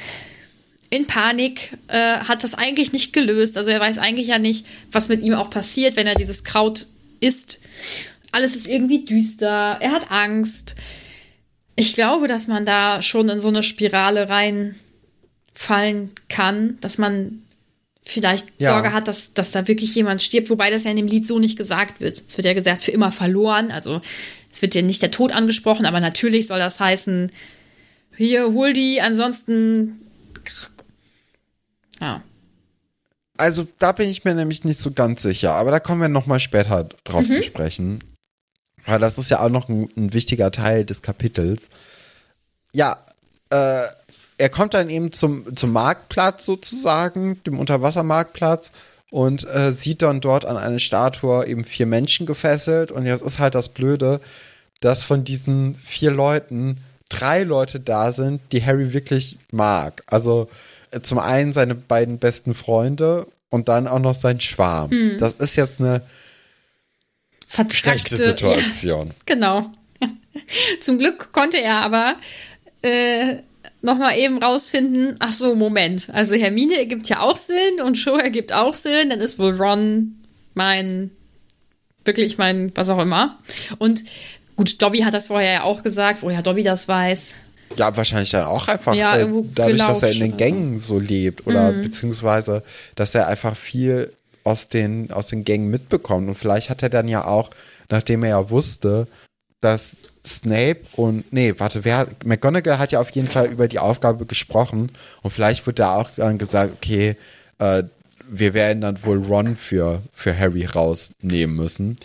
[0.95, 3.59] in Panik, äh, hat das eigentlich nicht gelöst.
[3.59, 6.87] Also er weiß eigentlich ja nicht, was mit ihm auch passiert, wenn er dieses Kraut
[7.21, 7.61] isst.
[8.31, 10.77] Alles ist irgendwie düster, er hat Angst.
[11.77, 17.43] ich glaube, dass man da schon in so eine Spirale reinfallen kann, dass man
[18.05, 18.71] vielleicht Ja.
[18.71, 21.39] Sorge hat, dass, dass da wirklich jemand stirbt, wobei das ja in dem Lied so
[21.39, 22.23] nicht gesagt wird.
[22.29, 23.73] Es wird ja gesagt, für immer verloren.
[23.73, 24.01] Also
[24.53, 27.31] es wird ja nicht der Tod angesprochen, aber natürlich soll das heißen,
[28.17, 30.01] hier, hol die, ansonsten.
[32.05, 32.23] Ja.
[33.37, 36.39] Also da bin ich mir nämlich nicht so ganz sicher, aber da kommen wir nochmal
[36.39, 38.05] später drauf zu sprechen.
[38.87, 41.69] Weil das ist ja auch noch ein, ein wichtiger Teil des Kapitels.
[42.73, 42.99] Ja,
[43.51, 43.83] äh,
[44.37, 48.71] er kommt dann eben zum, zum Marktplatz sozusagen, dem Unterwassermarktplatz
[49.11, 53.39] und äh, sieht dann dort an eine Statue eben vier Menschen gefesselt und jetzt ist
[53.39, 54.21] halt das Blöde,
[54.81, 60.03] dass von diesen vier Leuten drei Leute da sind, die Harry wirklich mag.
[60.07, 60.49] Also
[61.03, 64.91] zum einen seine beiden besten Freunde und dann auch noch sein Schwarm.
[65.19, 66.03] Das ist jetzt eine
[67.71, 68.17] schlechte Vertrackte.
[68.17, 69.11] Ja, Situation.
[69.27, 69.63] genau.
[70.81, 72.17] Zum Glück konnte er aber
[72.83, 73.37] äh,
[73.85, 76.09] noch mal eben rausfinden, ach so, Moment.
[76.13, 79.11] Also Hermine ergibt ja auch Sinn und Cho ergibt auch Sinn.
[79.11, 80.17] Dann ist wohl Ron
[80.55, 81.11] mein,
[82.05, 83.39] wirklich mein, was auch immer.
[83.79, 84.05] Und
[84.57, 87.37] gut, Dobby hat das vorher ja auch gesagt, woher Dobby das weiß.
[87.77, 91.47] Ja, wahrscheinlich dann auch einfach Ja, äh, dadurch, dass er in den Gängen so lebt
[91.47, 92.63] oder beziehungsweise,
[92.95, 94.13] dass er einfach viel
[94.45, 96.29] aus den, aus den Gängen mitbekommt.
[96.29, 97.51] Und vielleicht hat er dann ja auch,
[97.89, 99.07] nachdem er ja wusste,
[99.61, 99.97] dass
[100.27, 104.27] Snape und, nee, warte, wer, hat- McGonagall hat ja auf jeden Fall über die Aufgabe
[104.27, 107.17] gesprochen und vielleicht wird da auch dann gesagt, okay,
[107.59, 107.83] äh,
[108.29, 111.97] wir werden dann wohl Ron für, für Harry rausnehmen müssen.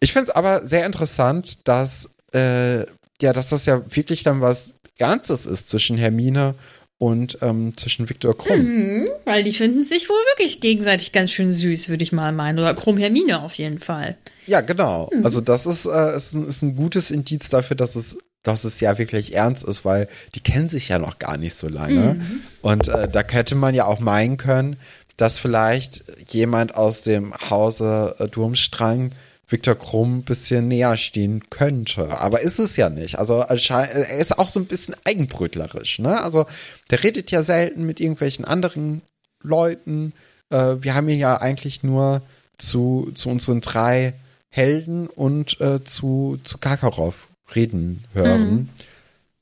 [0.00, 2.80] Ich finde es aber sehr interessant, dass, äh,
[3.20, 6.54] ja, dass das ja wirklich dann was Ernstes ist zwischen Hermine
[6.98, 9.06] und ähm, zwischen Viktor Krumm.
[9.24, 12.58] Weil die finden sich wohl wirklich gegenseitig ganz schön süß, würde ich mal meinen.
[12.58, 14.16] Oder Krumm Hermine auf jeden Fall.
[14.46, 15.10] Ja, genau.
[15.12, 15.24] Mhm.
[15.24, 18.80] Also das ist, äh, ist, ein, ist ein gutes Indiz dafür, dass es, dass es
[18.80, 22.14] ja wirklich ernst ist, weil die kennen sich ja noch gar nicht so lange.
[22.14, 22.40] Mhm.
[22.62, 24.76] Und äh, da hätte man ja auch meinen können,
[25.16, 26.02] dass vielleicht
[26.32, 29.12] jemand aus dem Hause äh, Durmstrang
[29.48, 32.18] Viktor Krumm ein bisschen näher stehen könnte.
[32.18, 33.18] Aber ist es ja nicht.
[33.18, 35.98] Also er ist auch so ein bisschen eigenbrötlerisch.
[35.98, 36.22] Ne?
[36.22, 36.46] Also
[36.90, 39.02] der redet ja selten mit irgendwelchen anderen
[39.42, 40.12] Leuten.
[40.50, 42.22] Äh, wir haben ihn ja eigentlich nur
[42.58, 44.14] zu, zu unseren drei
[44.48, 48.70] Helden und äh, zu, zu Karkaroff reden hören.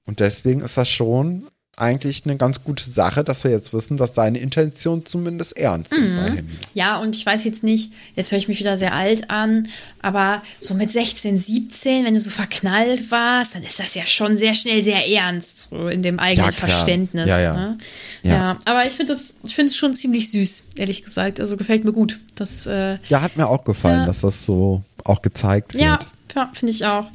[0.04, 1.46] Und deswegen ist das schon
[1.78, 6.04] eigentlich eine ganz gute Sache, dass wir jetzt wissen, dass seine Intentionen zumindest ernst sind
[6.18, 6.44] Hermine.
[6.74, 9.68] Ja, und ich weiß jetzt nicht, jetzt höre ich mich wieder sehr alt an,
[10.02, 14.36] aber so mit 16, 17, wenn du so verknallt warst, dann ist das ja schon
[14.36, 16.52] sehr schnell sehr ernst, so in dem eigenen Ja.
[16.52, 17.26] Verständnis.
[17.26, 17.54] Ja, ja.
[17.54, 17.78] Ne?
[18.22, 18.32] Ja.
[18.32, 18.58] ja.
[18.66, 21.40] aber ich finde das, ich finde es schon ziemlich süß, ehrlich gesagt.
[21.40, 22.20] Also gefällt mir gut.
[22.34, 25.82] Das, äh, Ja, hat mir auch gefallen, dass das so auch gezeigt wird.
[25.84, 25.98] ja,
[26.34, 27.10] ja finde ich auch.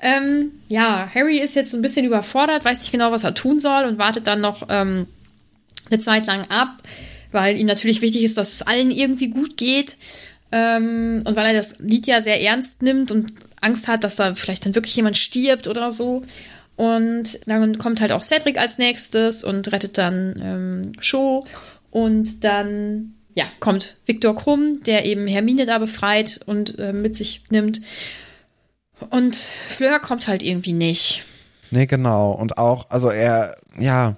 [0.00, 3.84] Ähm, ja, Harry ist jetzt ein bisschen überfordert, weiß nicht genau, was er tun soll
[3.84, 5.06] und wartet dann noch ähm,
[5.90, 6.82] eine Zeit lang ab,
[7.32, 9.96] weil ihm natürlich wichtig ist, dass es allen irgendwie gut geht.
[10.52, 14.34] Ähm, und weil er das Lied ja sehr ernst nimmt und Angst hat, dass da
[14.34, 16.22] vielleicht dann wirklich jemand stirbt oder so.
[16.76, 21.46] Und dann kommt halt auch Cedric als nächstes und rettet dann ähm, Cho.
[21.90, 27.42] Und dann, ja, kommt Viktor Krumm, der eben Hermine da befreit und äh, mit sich
[27.50, 27.82] nimmt.
[29.08, 29.36] Und
[29.68, 31.24] Fleur kommt halt irgendwie nicht.
[31.70, 32.32] Nee, genau.
[32.32, 34.16] Und auch, also er, ja,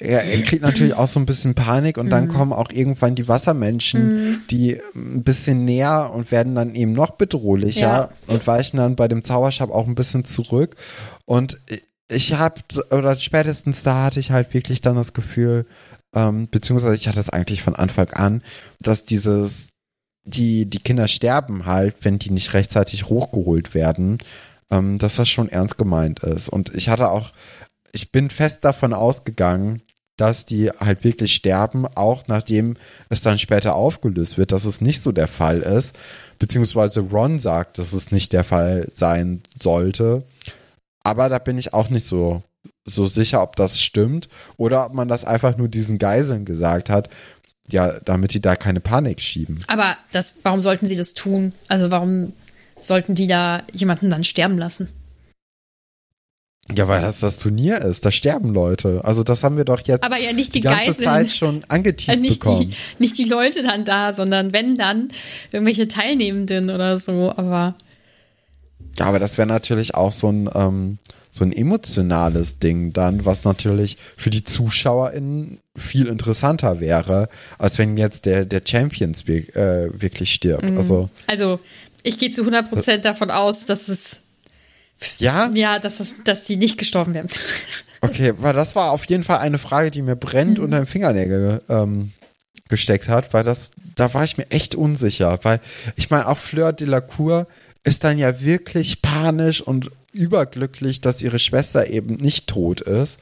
[0.00, 2.10] er, er kriegt natürlich auch so ein bisschen Panik und Mhm.
[2.10, 7.12] dann kommen auch irgendwann die Wassermenschen, die ein bisschen näher und werden dann eben noch
[7.12, 8.08] bedrohlicher Ja.
[8.26, 10.76] und weichen dann bei dem Zauberstab auch ein bisschen zurück.
[11.24, 11.56] Und
[12.10, 12.60] ich habe,
[12.90, 15.66] oder spätestens da hatte ich halt wirklich dann das Gefühl,
[16.14, 18.42] ähm, beziehungsweise ich hatte es eigentlich von Anfang an,
[18.80, 19.70] dass dieses,
[20.28, 24.18] die, die Kinder sterben halt, wenn die nicht rechtzeitig hochgeholt werden,
[24.70, 26.48] ähm, dass das schon ernst gemeint ist.
[26.48, 27.32] Und ich hatte auch,
[27.92, 29.82] ich bin fest davon ausgegangen,
[30.16, 32.76] dass die halt wirklich sterben, auch nachdem
[33.08, 35.94] es dann später aufgelöst wird, dass es nicht so der Fall ist,
[36.38, 40.24] beziehungsweise Ron sagt, dass es nicht der Fall sein sollte.
[41.04, 42.42] Aber da bin ich auch nicht so,
[42.84, 47.08] so sicher, ob das stimmt oder ob man das einfach nur diesen Geiseln gesagt hat,
[47.70, 49.62] ja, damit die da keine Panik schieben.
[49.66, 51.52] Aber das, warum sollten sie das tun?
[51.68, 52.32] Also warum
[52.80, 54.88] sollten die da jemanden dann sterben lassen?
[56.74, 59.00] Ja, weil das das Turnier ist, da sterben Leute.
[59.02, 61.04] Also das haben wir doch jetzt Aber ja nicht die, die ganze Geiseln.
[61.04, 62.70] Zeit schon angeteased Also nicht bekommen.
[62.70, 65.08] die, nicht die Leute dann da, sondern wenn dann
[65.50, 67.32] irgendwelche Teilnehmenden oder so.
[67.34, 67.74] Aber
[68.98, 70.98] Ja, aber das wäre natürlich auch so ein, ähm,
[71.30, 77.96] so ein emotionales Ding dann, was natürlich für die ZuschauerInnen viel interessanter wäre, als wenn
[77.96, 80.64] jetzt der, der Champions äh, wirklich stirbt.
[80.64, 80.76] Mhm.
[80.78, 81.60] Also, also
[82.02, 84.18] ich gehe zu 100% davon aus, dass es
[85.18, 85.50] Ja?
[85.54, 87.28] Ja, dass, das, dass die nicht gestorben wären.
[88.00, 90.64] Okay, weil das war auf jeden Fall eine Frage, die mir brennt Mhm.
[90.64, 92.12] unter den Fingernägel ähm,
[92.68, 95.60] gesteckt hat, weil das, da war ich mir echt unsicher, weil
[95.96, 97.48] ich meine, auch Fleur de la Cour
[97.82, 103.18] ist dann ja wirklich panisch und überglücklich, dass ihre Schwester eben nicht tot ist.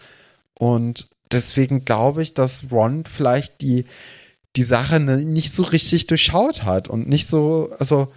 [0.58, 3.84] Und deswegen glaube ich, dass Ron vielleicht die,
[4.56, 8.10] die Sache ne- nicht so richtig durchschaut hat und nicht so, also,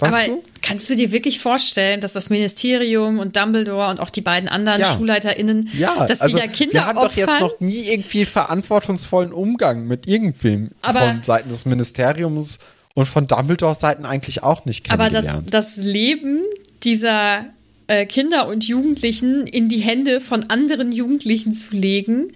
[0.00, 0.42] Aber du?
[0.62, 4.80] kannst du dir wirklich vorstellen, dass das Ministerium und Dumbledore und auch die beiden anderen
[4.80, 4.92] Ja.
[4.92, 9.32] SchulleiterInnen, Ja, dass also die da Kinder wir haben doch jetzt noch nie irgendwie verantwortungsvollen
[9.32, 12.58] Umgang mit irgendwem Aber- von Seiten des Ministeriums
[12.94, 15.52] und von Dumbledores Seiten eigentlich auch nicht Aber das, kennengelernt.
[15.54, 16.40] das Leben
[16.84, 17.46] dieser
[17.86, 22.32] äh, Kinder und Jugendlichen in die Hände von anderen Jugendlichen zu legen,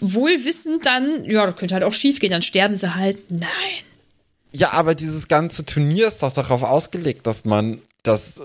[0.00, 3.30] wohl wissend dann, ja, das könnte halt auch schief gehen, dann sterben sie halt.
[3.30, 3.40] Nein.
[4.52, 8.40] ja, aber dieses ganze Turnier ist doch darauf ausgelegt, dass man das, äh,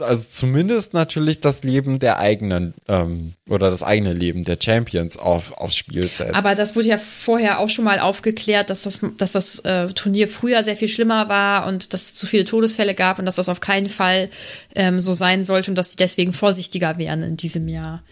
[0.00, 5.52] also zumindest natürlich das Leben der eigenen ähm, oder das eigene Leben der Champions auf,
[5.52, 6.34] aufs Spiel setzt.
[6.34, 10.28] Aber das wurde ja vorher auch schon mal aufgeklärt, dass das, dass das äh, Turnier
[10.28, 13.48] früher sehr viel schlimmer war und dass es zu viele Todesfälle gab und dass das
[13.48, 14.30] auf keinen Fall
[14.74, 18.02] ähm, so sein sollte und dass die deswegen vorsichtiger wären in diesem Jahr.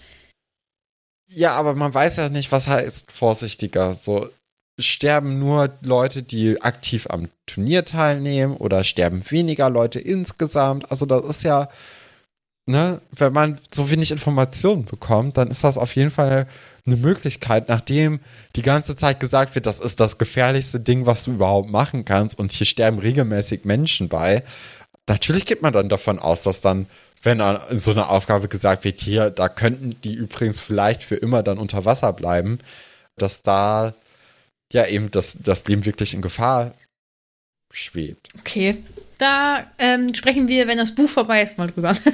[1.27, 3.94] Ja, aber man weiß ja nicht, was heißt vorsichtiger.
[3.94, 4.29] So
[4.79, 10.91] sterben nur Leute, die aktiv am Turnier teilnehmen oder sterben weniger Leute insgesamt.
[10.91, 11.69] Also das ist ja,
[12.67, 16.47] ne, wenn man so wenig Informationen bekommt, dann ist das auf jeden Fall
[16.87, 18.21] eine Möglichkeit, nachdem
[18.57, 22.39] die ganze Zeit gesagt wird, das ist das gefährlichste Ding, was du überhaupt machen kannst
[22.39, 24.43] und hier sterben regelmäßig Menschen bei.
[25.07, 26.87] Natürlich geht man dann davon aus, dass dann
[27.25, 31.43] wenn an so eine Aufgabe gesagt wird, hier, da könnten die übrigens vielleicht für immer
[31.43, 32.59] dann unter Wasser bleiben,
[33.17, 33.95] dass da
[34.75, 36.75] ja eben das, das Leben wirklich in Gefahr
[37.73, 38.29] schwebt.
[38.41, 38.77] Okay.
[39.19, 41.97] Da ähm, sprechen wir, wenn das Buch vorbei ist, mal drüber.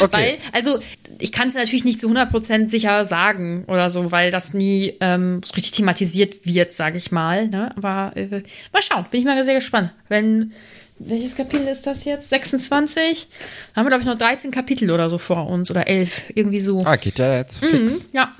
[0.00, 0.10] Okay.
[0.10, 0.78] Weil, also,
[1.18, 5.40] ich kann es natürlich nicht zu 100% sicher sagen oder so, weil das nie ähm,
[5.44, 7.48] so richtig thematisiert wird, sage ich mal.
[7.48, 7.76] Ne?
[7.76, 9.90] Aber äh, mal schauen, bin ich mal sehr gespannt.
[10.08, 10.52] Wenn,
[10.98, 12.30] welches Kapitel ist das jetzt?
[12.30, 13.28] 26?
[13.74, 16.60] Da haben wir, glaube ich, noch 13 Kapitel oder so vor uns oder 11, irgendwie
[16.60, 16.82] so.
[16.84, 18.04] ah, geht ja jetzt fix.
[18.04, 18.34] Mhm, ja.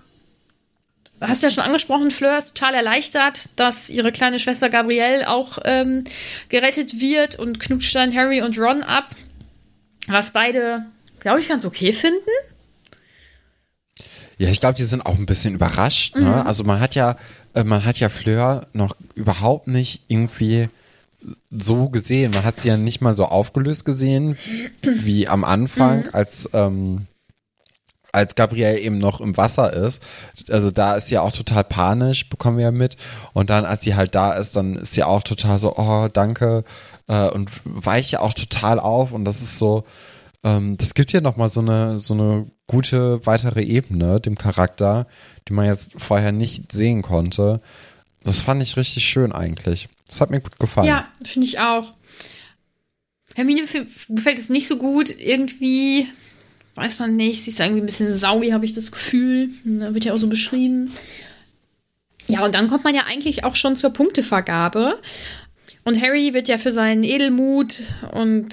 [1.21, 5.59] Hast du ja schon angesprochen, Fleur ist total erleichtert, dass ihre kleine Schwester Gabrielle auch
[5.65, 6.05] ähm,
[6.51, 9.09] gerettet wird und knutscht dann Harry und Ron ab.
[10.09, 10.85] Was beide,
[11.21, 12.19] glaube ich, ganz okay finden.
[14.39, 16.17] Ja, ich glaube, die sind auch ein bisschen überrascht.
[16.17, 16.25] Mhm.
[16.25, 16.47] Ne?
[16.47, 17.17] Also man hat ja,
[17.55, 20.69] äh, man hat ja Fleur noch überhaupt nicht irgendwie
[21.51, 22.33] so gesehen.
[22.33, 24.37] Man hat sie ja nicht mal so aufgelöst gesehen
[24.83, 26.09] wie am Anfang, Mhm.
[26.13, 27.07] als ähm,
[28.17, 30.03] als Gabrielle eben noch im Wasser ist.
[30.51, 32.97] Also da ist sie auch total panisch, bekommen wir ja mit.
[33.35, 36.65] Und dann, als sie halt da ist, dann ist sie auch total so, oh, danke.
[37.09, 39.13] Äh, und weicht ja auch total auf.
[39.13, 39.85] Und das ist so,
[40.43, 45.07] ähm, das gibt ja nochmal so eine, so eine gute weitere Ebene dem Charakter,
[45.47, 47.61] die man jetzt vorher nicht sehen konnte.
[48.25, 49.89] Das fand ich richtig schön eigentlich.
[50.09, 50.89] Das hat mir gut gefallen.
[50.89, 51.93] Ja, finde ich auch.
[53.35, 53.63] Hermine
[54.09, 55.11] gefällt es nicht so gut.
[55.11, 56.09] Irgendwie,
[56.77, 59.49] weiß man nicht, sie ist irgendwie ein bisschen saui, habe ich das Gefühl.
[59.65, 60.93] Da wird ja auch so beschrieben.
[62.29, 64.99] Ja, und dann kommt man ja eigentlich auch schon zur Punktevergabe.
[65.85, 67.79] Und Harry wird ja für seinen Edelmut
[68.13, 68.49] und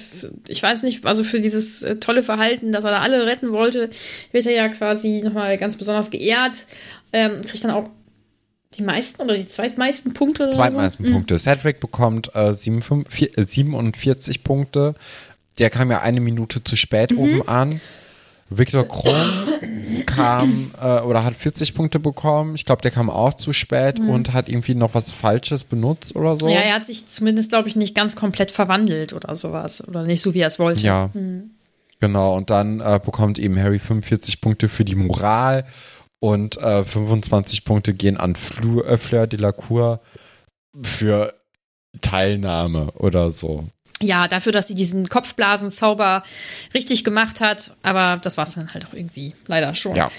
[0.46, 3.90] ich weiß nicht, also für dieses äh, tolle Verhalten, dass er da alle retten wollte,
[4.30, 6.66] wird er ja quasi nochmal ganz besonders geehrt.
[7.12, 7.90] Ähm, kriegt dann auch
[8.78, 11.10] die meisten oder die zweitmeisten Punkte Zweitmeisten so.
[11.10, 11.14] Mhm.
[11.14, 11.38] Punkte.
[11.40, 14.94] Cedric bekommt äh, 47, vier- äh, 47 Punkte.
[15.58, 17.18] Der kam ja eine Minute zu spät Mhm.
[17.18, 17.80] oben an.
[18.58, 19.14] Victor Kron
[20.06, 22.54] kam äh, oder hat 40 Punkte bekommen.
[22.54, 26.36] Ich glaube, der kam auch zu spät und hat irgendwie noch was Falsches benutzt oder
[26.36, 26.46] so.
[26.46, 26.52] Mhm.
[26.52, 29.86] Ja, er hat sich zumindest, glaube ich, nicht ganz komplett verwandelt oder sowas.
[29.86, 30.86] Oder nicht so, wie er es wollte.
[30.86, 31.10] Ja.
[32.00, 35.64] Genau, und dann äh, bekommt eben Harry 45 Punkte für die Moral
[36.20, 40.00] und äh, 25 Punkte gehen an Flu äh, Fleur de la Cour
[40.82, 41.32] für
[42.00, 43.66] Teilnahme oder so.
[44.04, 46.22] Ja, dafür, dass sie diesen Kopfblasenzauber
[46.74, 47.74] richtig gemacht hat.
[47.82, 49.96] Aber das war es dann halt auch irgendwie leider schon.
[49.96, 50.10] Ja.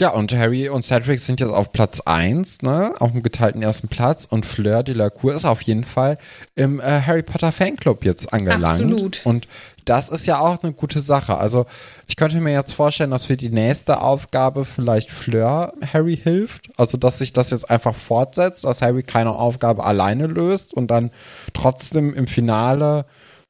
[0.00, 2.94] Ja, und Harry und Cedric sind jetzt auf Platz 1, ne?
[3.00, 4.26] Auf dem geteilten ersten Platz.
[4.30, 6.18] Und Fleur de la Cour ist auf jeden Fall
[6.54, 8.64] im äh, Harry Potter Fanclub jetzt angelangt.
[8.64, 9.20] Absolut.
[9.24, 9.48] Und
[9.84, 11.38] das ist ja auch eine gute Sache.
[11.38, 11.66] Also,
[12.06, 16.68] ich könnte mir jetzt vorstellen, dass für die nächste Aufgabe vielleicht Fleur Harry hilft.
[16.76, 21.10] Also, dass sich das jetzt einfach fortsetzt, dass Harry keine Aufgabe alleine löst und dann
[21.54, 23.04] trotzdem im Finale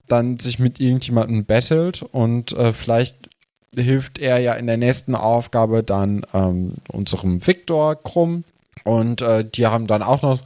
[0.06, 3.17] dann sich mit irgendjemandem battelt und äh, vielleicht
[3.76, 8.44] hilft er ja in der nächsten Aufgabe dann ähm, unserem Viktor Krumm
[8.84, 10.40] und äh, die haben dann auch noch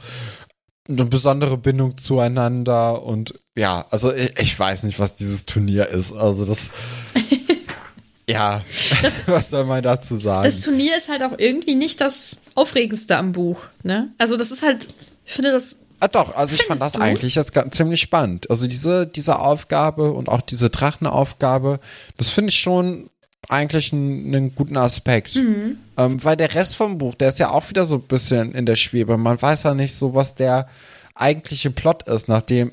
[0.89, 6.11] eine besondere Bindung zueinander und ja, also ich, ich weiß nicht, was dieses Turnier ist.
[6.11, 6.69] Also das
[8.29, 8.63] Ja,
[9.01, 10.45] das, was soll man dazu sagen?
[10.45, 13.61] Das Turnier ist halt auch irgendwie nicht das Aufregendste am Buch.
[13.83, 14.13] Ne?
[14.17, 14.87] Also das ist halt,
[15.25, 16.99] ich finde das Ah, doch, also ich fand das du?
[16.99, 18.49] eigentlich jetzt ziemlich spannend.
[18.49, 21.79] Also diese, diese Aufgabe und auch diese Drachenaufgabe,
[22.17, 23.09] das finde ich schon
[23.49, 25.35] eigentlich einen, einen guten Aspekt.
[25.35, 25.77] Mhm.
[25.97, 28.65] Ähm, weil der Rest vom Buch, der ist ja auch wieder so ein bisschen in
[28.65, 29.17] der Schwebe.
[29.17, 30.67] Man weiß ja nicht so, was der
[31.15, 32.71] eigentliche Plot ist, nachdem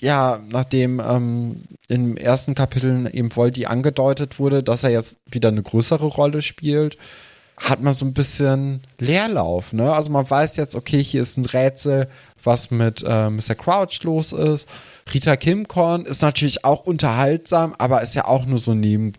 [0.00, 5.62] ja, nachdem ähm, im ersten Kapitel eben Voldy angedeutet wurde, dass er jetzt wieder eine
[5.62, 6.96] größere Rolle spielt,
[7.58, 9.92] hat man so ein bisschen Leerlauf, ne?
[9.92, 12.08] Also man weiß jetzt, okay, hier ist ein Rätsel,
[12.42, 13.54] was mit äh, Mr.
[13.54, 14.66] Crouch los ist.
[15.12, 19.12] Rita Kimcorn ist natürlich auch unterhaltsam, aber ist ja auch nur so neben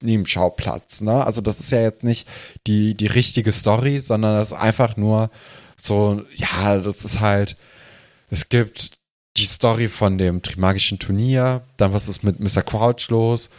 [0.00, 1.24] Nebenschauplatz, ne?
[1.24, 2.28] Also das ist ja jetzt nicht
[2.66, 5.30] die, die richtige Story, sondern das ist einfach nur
[5.76, 7.56] so, ja, das ist halt,
[8.30, 8.92] es gibt
[9.36, 12.62] die Story von dem Trimagischen Turnier, dann was ist mit Mr.
[12.62, 13.50] Crouch los,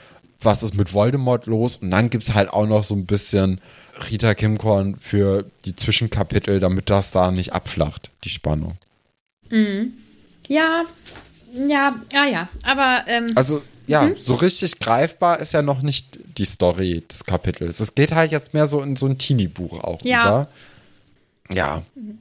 [0.42, 3.62] was ist mit Voldemort los und dann gibt es halt auch noch so ein bisschen
[4.10, 8.78] Rita Kimcorn für die Zwischenkapitel, damit das da nicht abflacht, die Spannung.
[9.50, 9.94] Mhm.
[10.48, 10.84] Ja,
[11.54, 13.04] ja, ja, ja, aber.
[13.08, 14.16] Ähm, also, ja, mhm.
[14.18, 17.80] so richtig greifbar ist ja noch nicht die Story des Kapitels.
[17.80, 20.22] Es geht halt jetzt mehr so in so ein Teenie-Buch auch ja.
[20.24, 20.48] über.
[21.50, 21.84] Ja.
[21.96, 22.20] Mhm.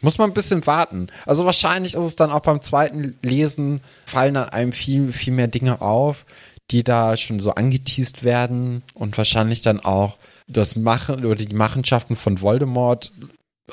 [0.00, 1.06] Muss man ein bisschen warten.
[1.24, 5.48] Also wahrscheinlich ist es dann auch beim zweiten Lesen, fallen dann einem viel, viel mehr
[5.48, 6.26] Dinge auf,
[6.70, 12.16] die da schon so angeteased werden und wahrscheinlich dann auch das Machen oder die Machenschaften
[12.16, 13.12] von Voldemort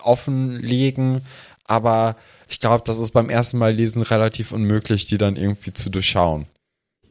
[0.03, 1.25] offenlegen.
[1.65, 2.15] Aber
[2.47, 6.45] ich glaube, das ist beim ersten Mal lesen relativ unmöglich, die dann irgendwie zu durchschauen.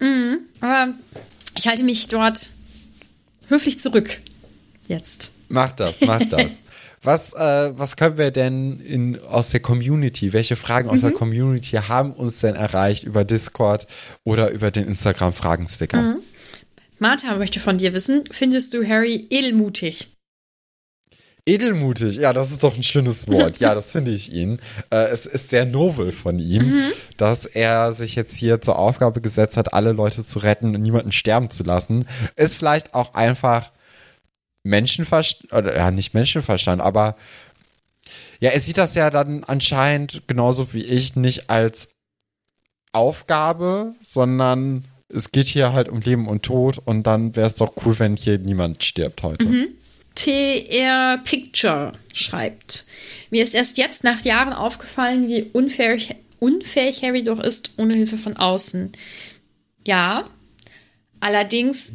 [0.01, 0.95] Mhm, aber
[1.57, 2.55] ich halte mich dort
[3.49, 4.19] höflich zurück.
[4.89, 5.33] Jetzt.
[5.49, 6.59] Mach das, mach das.
[7.03, 11.07] Was, äh, was können wir denn in, aus der Community, welche Fragen aus mhm.
[11.07, 13.87] der Community haben uns denn erreicht über Discord
[14.23, 16.03] oder über den Instagram-Fragensticker?
[16.03, 16.19] Mhm.
[16.99, 20.09] Martha möchte von dir wissen, findest du Harry edelmutig?
[21.51, 23.59] Edelmutig, ja, das ist doch ein schönes Wort.
[23.59, 24.61] Ja, das finde ich ihn.
[24.91, 26.93] Äh, es ist sehr nobel von ihm, mhm.
[27.17, 31.11] dass er sich jetzt hier zur Aufgabe gesetzt hat, alle Leute zu retten und niemanden
[31.11, 32.07] sterben zu lassen.
[32.37, 33.73] Ist vielleicht auch einfach
[34.63, 37.17] Menschenverstand, oder ja, nicht Menschenverstand, aber
[38.39, 41.97] ja, er sieht das ja dann anscheinend genauso wie ich nicht als
[42.93, 47.73] Aufgabe, sondern es geht hier halt um Leben und Tod und dann wäre es doch
[47.85, 49.47] cool, wenn hier niemand stirbt heute.
[49.47, 49.69] Mhm.
[50.15, 52.85] TR Picture schreibt,
[53.31, 55.99] mir ist erst jetzt nach Jahren aufgefallen, wie unfair,
[56.39, 58.93] unfähig Harry doch ist ohne Hilfe von außen.
[59.87, 60.25] Ja,
[61.21, 61.95] allerdings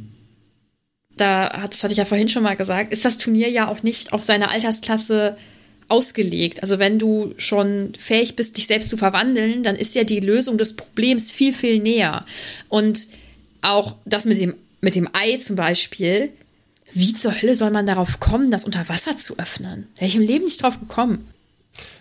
[1.17, 4.13] da das hatte ich ja vorhin schon mal gesagt, ist das Turnier ja auch nicht
[4.13, 5.37] auf seine Altersklasse
[5.87, 6.61] ausgelegt.
[6.63, 10.57] Also wenn du schon fähig bist, dich selbst zu verwandeln, dann ist ja die Lösung
[10.57, 12.25] des Problems viel, viel näher.
[12.69, 13.07] Und
[13.61, 16.31] auch das mit dem, mit dem Ei zum Beispiel,
[16.95, 19.87] wie zur Hölle soll man darauf kommen, das unter Wasser zu öffnen?
[19.97, 21.27] Wäre ich im Leben nicht drauf gekommen.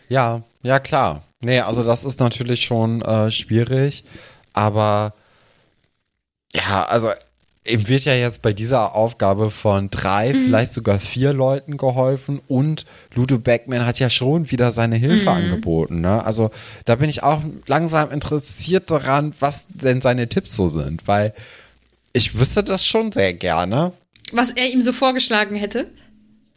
[0.08, 1.24] Ja, ja, klar.
[1.40, 4.04] Nee, also das ist natürlich schon äh, schwierig,
[4.52, 5.14] aber
[6.54, 7.10] ja, also
[7.66, 10.44] ihm wird ja jetzt bei dieser Aufgabe von drei, mhm.
[10.44, 15.36] vielleicht sogar vier Leuten geholfen und Ludo Beckman hat ja schon wieder seine Hilfe mhm.
[15.36, 16.00] angeboten.
[16.00, 16.24] Ne?
[16.24, 16.50] Also
[16.84, 21.34] da bin ich auch langsam interessiert daran, was denn seine Tipps so sind, weil
[22.12, 23.92] ich wüsste das schon sehr gerne.
[24.32, 25.90] Was er ihm so vorgeschlagen hätte?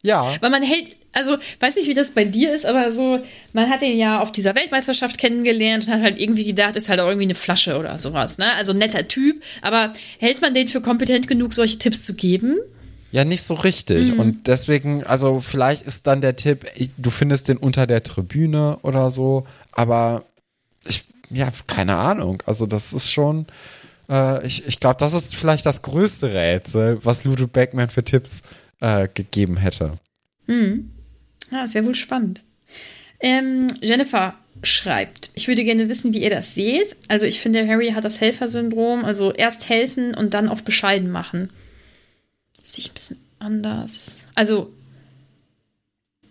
[0.02, 0.36] Ja.
[0.40, 3.20] Weil man hält, also weiß nicht, wie das bei dir ist, aber so,
[3.54, 7.00] man hat ihn ja auf dieser Weltmeisterschaft kennengelernt und hat halt irgendwie gedacht, ist halt
[7.00, 8.54] auch irgendwie eine Flasche oder sowas, ne?
[8.54, 12.58] Also netter Typ, aber hält man den für kompetent genug, solche Tipps zu geben?
[13.12, 14.14] Ja, nicht so richtig.
[14.14, 14.20] Mhm.
[14.20, 16.66] Und deswegen, also vielleicht ist dann der Tipp,
[16.98, 20.26] du findest den unter der Tribüne oder so, aber
[20.86, 22.44] ich, ja, keine Ahnung.
[22.46, 23.48] Also das ist schon,
[24.10, 28.42] äh, ich, ich glaube, das ist vielleicht das größte Rätsel, was Ludo Beckman für Tipps
[28.80, 29.98] äh, gegeben hätte.
[30.48, 30.92] Mhm.
[31.52, 32.44] Ja, das wäre wohl spannend.
[33.20, 36.96] Ähm, Jennifer schreibt, ich würde gerne wissen, wie ihr das seht.
[37.08, 41.50] Also ich finde, Harry hat das Helfersyndrom, also erst helfen und dann auf bescheiden machen.
[42.60, 44.26] Das sehe ich ein bisschen anders.
[44.36, 44.74] Also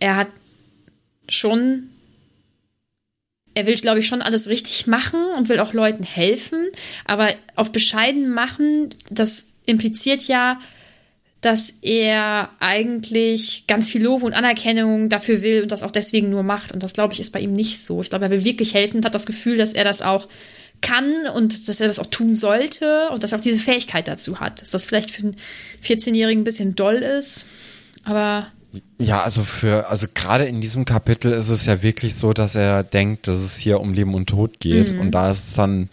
[0.00, 0.28] er hat
[1.28, 1.90] schon,
[3.56, 6.68] er will, glaube ich, schon alles richtig machen und will auch Leuten helfen,
[7.06, 10.60] aber auf bescheiden machen, das impliziert ja,
[11.40, 16.42] dass er eigentlich ganz viel Lob und Anerkennung dafür will und das auch deswegen nur
[16.42, 16.72] macht.
[16.72, 18.02] Und das, glaube ich, ist bei ihm nicht so.
[18.02, 20.28] Ich glaube, er will wirklich helfen und hat das Gefühl, dass er das auch
[20.82, 24.38] kann und dass er das auch tun sollte und dass er auch diese Fähigkeit dazu
[24.38, 24.60] hat.
[24.60, 25.36] Dass das vielleicht für einen
[25.82, 27.46] 14-Jährigen ein bisschen doll ist,
[28.04, 28.52] aber.
[28.98, 32.82] Ja, also für, also gerade in diesem Kapitel ist es ja wirklich so, dass er
[32.82, 34.92] denkt, dass es hier um Leben und Tod geht.
[34.92, 35.00] Mhm.
[35.00, 35.88] Und da ist es dann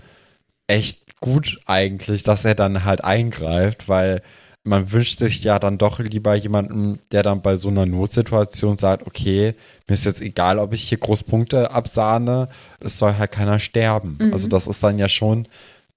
[0.68, 4.22] echt gut eigentlich, dass er dann halt eingreift, weil
[4.64, 9.06] man wünscht sich ja dann doch lieber jemanden, der dann bei so einer Notsituation sagt,
[9.06, 9.56] okay,
[9.88, 12.48] mir ist jetzt egal, ob ich hier Großpunkte absahne,
[12.80, 14.18] es soll halt keiner sterben.
[14.22, 14.34] Mhm.
[14.34, 15.48] Also das ist dann ja schon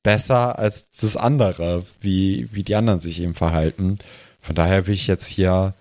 [0.02, 3.96] besser als das andere, wie, wie die anderen sich eben verhalten.
[4.40, 5.74] Von daher will ich jetzt hier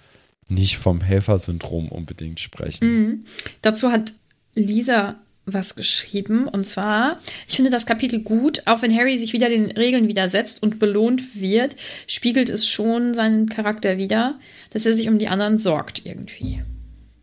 [0.48, 2.88] nicht vom Helfersyndrom unbedingt sprechen.
[2.88, 3.26] Mhm.
[3.62, 4.14] Dazu hat
[4.54, 5.16] Lisa
[5.46, 6.48] was geschrieben.
[6.48, 10.62] Und zwar, ich finde das Kapitel gut, auch wenn Harry sich wieder den Regeln widersetzt
[10.62, 11.76] und belohnt wird,
[12.08, 14.40] spiegelt es schon seinen Charakter wieder,
[14.72, 16.64] dass er sich um die anderen sorgt irgendwie.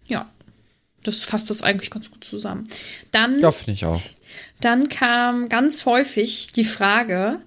[0.06, 0.30] Ja,
[1.02, 2.68] das fasst das eigentlich ganz gut zusammen.
[3.10, 4.02] Dann, ja, finde ich auch.
[4.60, 7.42] Dann kam ganz häufig die Frage,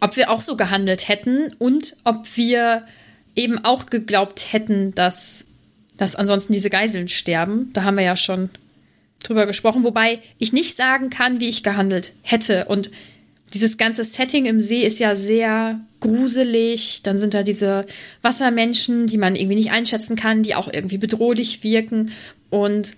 [0.00, 2.86] ob wir auch so gehandelt hätten und ob wir
[3.38, 5.46] eben auch geglaubt hätten, dass,
[5.96, 7.70] dass ansonsten diese Geiseln sterben.
[7.72, 8.50] Da haben wir ja schon
[9.22, 12.66] drüber gesprochen, wobei ich nicht sagen kann, wie ich gehandelt hätte.
[12.66, 12.90] Und
[13.54, 17.02] dieses ganze Setting im See ist ja sehr gruselig.
[17.02, 17.86] Dann sind da diese
[18.22, 22.10] Wassermenschen, die man irgendwie nicht einschätzen kann, die auch irgendwie bedrohlich wirken.
[22.50, 22.96] Und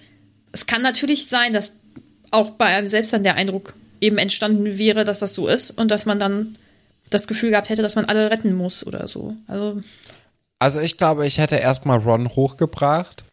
[0.52, 1.74] es kann natürlich sein, dass
[2.30, 5.90] auch bei einem selbst dann der Eindruck eben entstanden wäre, dass das so ist und
[5.90, 6.56] dass man dann
[7.10, 9.36] das Gefühl gehabt hätte, dass man alle retten muss oder so.
[9.46, 9.82] Also,
[10.60, 13.24] also ich glaube, ich hätte erstmal Ron hochgebracht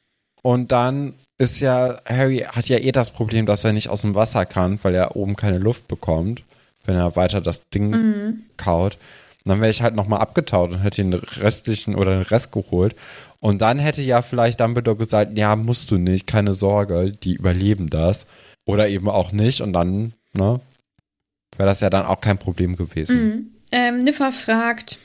[0.42, 4.16] und dann ist ja, Harry hat ja eh das Problem, dass er nicht aus dem
[4.16, 6.44] Wasser kann, weil er oben keine Luft bekommt,
[6.86, 8.44] wenn er weiter das Ding mhm.
[8.58, 8.98] kaut.
[9.44, 12.96] Und dann wäre ich halt nochmal abgetaut und hätte den restlichen oder den Rest geholt.
[13.40, 17.90] Und dann hätte ja vielleicht Dumbledore gesagt, ja, musst du nicht, keine Sorge, die überleben
[17.90, 18.26] das.
[18.66, 19.62] Oder eben auch nicht.
[19.62, 20.60] Und dann, ne,
[21.56, 23.26] wäre das ja dann auch kein Problem gewesen.
[23.26, 23.48] Mhm.
[23.72, 25.00] Ähm, Niffer fragt,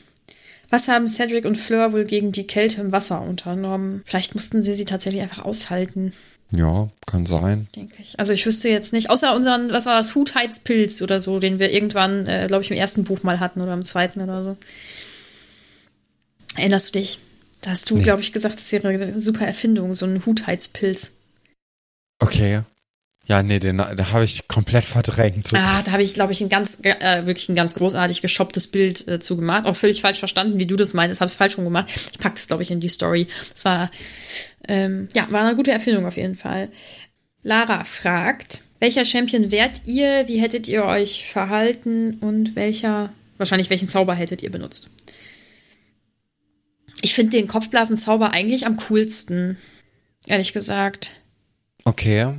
[0.73, 4.03] was haben Cedric und Fleur wohl gegen die Kälte im Wasser unternommen?
[4.07, 6.15] Vielleicht mussten sie sie tatsächlich einfach aushalten.
[6.51, 7.69] Ja, kann sein.
[7.77, 8.19] Denke ich.
[8.19, 11.73] Also ich wüsste jetzt nicht, außer unseren, was war das, Hutheitspilz oder so, den wir
[11.73, 14.57] irgendwann, äh, glaube ich, im ersten Buch mal hatten oder im zweiten oder so.
[16.57, 17.19] Erinnerst du dich?
[17.61, 18.03] Da hast du, nee.
[18.03, 21.13] glaube ich, gesagt, das wäre eine super Erfindung, so ein Hutheitspilz.
[22.19, 22.63] Okay.
[23.27, 25.55] Ja, nee, den, den habe ich komplett verdrängt.
[25.55, 29.07] Ah, da habe ich, glaube ich, ein ganz, äh, wirklich ein ganz großartig geschopptes Bild
[29.07, 29.65] äh, zu gemacht.
[29.65, 31.21] Auch völlig falsch verstanden, wie du das meinst.
[31.21, 31.89] Habe es falsch rum gemacht.
[32.13, 33.29] Ich packe das, glaube ich, in die Story.
[33.53, 33.91] Das war,
[34.67, 36.69] ähm, ja, war eine gute Erfindung auf jeden Fall.
[37.45, 40.27] Lara fragt, welcher Champion wärt ihr?
[40.27, 42.15] Wie hättet ihr euch verhalten?
[42.15, 44.91] Und welcher, wahrscheinlich welchen Zauber hättet ihr benutzt?
[47.03, 49.59] Ich finde den Kopfblasenzauber eigentlich am coolsten.
[50.27, 51.21] Ehrlich gesagt.
[51.85, 52.35] Okay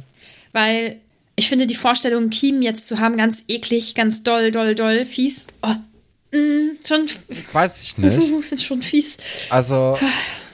[0.53, 1.01] weil
[1.35, 5.47] ich finde die Vorstellung, Kiemen jetzt zu haben, ganz eklig, ganz doll, doll, doll, fies.
[5.61, 7.07] Oh, mm, schon.
[7.51, 8.27] Weiß ich nicht.
[8.47, 9.17] finde schon fies.
[9.49, 9.97] Also,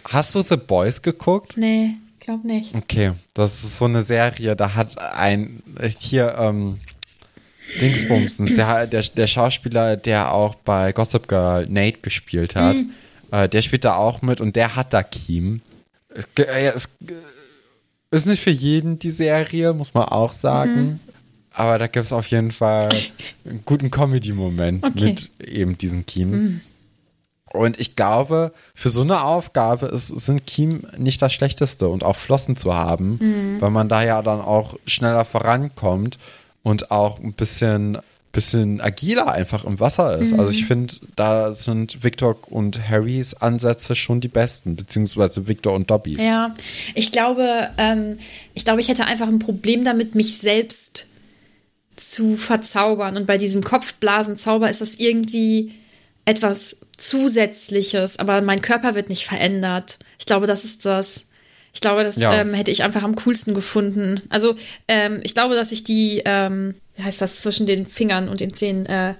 [0.06, 1.58] hast du The Boys geguckt?
[1.58, 2.74] Nee, glaub nicht.
[2.74, 5.62] Okay, das ist so eine Serie, da hat ein,
[6.00, 6.80] hier, ähm,
[7.82, 12.89] Dingsbumsens, der, der, der Schauspieler, der auch bei Gossip Girl Nate gespielt hat, mm.
[13.32, 15.62] äh, der spielt da auch mit und der hat da Kiem.
[16.10, 16.89] Es, es,
[18.12, 20.82] ist nicht für jeden die Serie, muss man auch sagen.
[20.82, 20.99] Mhm.
[21.51, 22.89] Aber da gibt es auf jeden Fall
[23.45, 25.05] einen guten Comedy-Moment okay.
[25.05, 26.30] mit eben diesen Kiem.
[26.32, 26.62] Mhm.
[27.51, 32.16] Und ich glaube, für so eine Aufgabe ist, sind Kiem nicht das Schlechteste und auch
[32.16, 33.62] Flossen zu haben, mhm.
[33.62, 36.20] weil man da ja dann auch schneller vorankommt
[36.62, 37.97] und auch ein bisschen
[38.32, 40.34] bisschen agiler einfach im Wasser ist.
[40.34, 40.39] Mhm.
[40.39, 40.67] Also ich mhm.
[40.67, 46.21] finde, da sind Victor und Harrys Ansätze schon die besten, beziehungsweise Victor und Dobbys.
[46.21, 46.53] Ja,
[46.93, 48.17] ich glaube, ähm,
[48.53, 51.07] ich glaube, ich hätte einfach ein Problem damit, mich selbst
[51.95, 53.17] zu verzaubern.
[53.17, 55.73] Und bei diesem Kopfblasenzauber ist das irgendwie
[56.25, 59.97] etwas Zusätzliches, aber mein Körper wird nicht verändert.
[60.19, 61.25] Ich glaube, das ist das.
[61.74, 62.34] Ich glaube, das ja.
[62.34, 64.22] ähm, hätte ich einfach am coolsten gefunden.
[64.30, 64.55] Also
[64.88, 68.53] ähm, ich glaube, dass ich die ähm, wie heißt das, zwischen den Fingern und den
[68.53, 68.86] Zähnen.
[68.86, 69.15] Äh,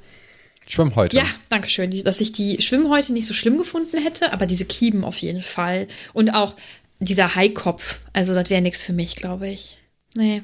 [0.68, 1.16] Schwimmhäute.
[1.16, 1.90] Ja, danke schön.
[2.04, 5.88] Dass ich die Schwimmhäute nicht so schlimm gefunden hätte, aber diese Kieben auf jeden Fall.
[6.14, 6.56] Und auch
[7.00, 8.02] dieser Haikopf.
[8.14, 9.78] Also, das wäre nichts für mich, glaube ich.
[10.16, 10.44] Nee.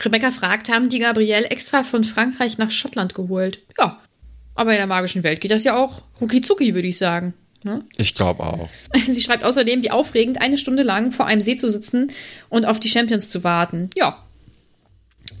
[0.00, 3.60] Rebecca fragt, haben die Gabrielle extra von Frankreich nach Schottland geholt?
[3.78, 4.00] Ja.
[4.54, 7.34] Aber in der magischen Welt geht das ja auch rucki würde ich sagen.
[7.64, 7.82] Ne?
[7.96, 8.68] Ich glaube auch.
[9.10, 12.12] Sie schreibt außerdem, wie aufregend, eine Stunde lang vor einem See zu sitzen
[12.50, 13.90] und auf die Champions zu warten.
[13.96, 14.22] Ja,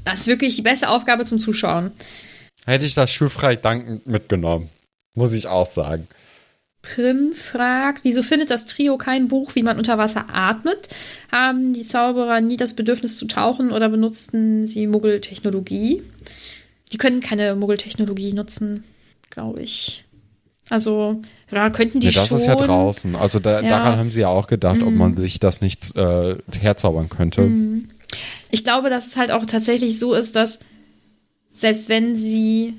[0.04, 1.92] das ist wirklich die beste Aufgabe zum Zuschauen.
[2.66, 4.70] Hätte ich das schulfrei dankend mitgenommen.
[5.14, 6.08] Muss ich auch sagen.
[6.80, 10.88] Prim fragt, wieso findet das Trio kein Buch, wie man unter Wasser atmet?
[11.32, 16.02] Haben die Zauberer nie das Bedürfnis zu tauchen oder benutzten sie Muggeltechnologie?
[16.92, 18.84] Die können keine Muggeltechnologie nutzen,
[19.30, 20.04] glaube ich.
[20.70, 22.38] Also, ja, könnten die nee, das schon.
[22.38, 23.16] Das ist ja draußen.
[23.16, 23.68] Also da, ja.
[23.68, 24.86] daran haben sie ja auch gedacht, mm.
[24.86, 27.42] ob man sich das nicht äh, herzaubern könnte.
[27.42, 27.88] Mm.
[28.50, 30.58] Ich glaube, dass es halt auch tatsächlich so ist, dass
[31.52, 32.74] selbst wenn sie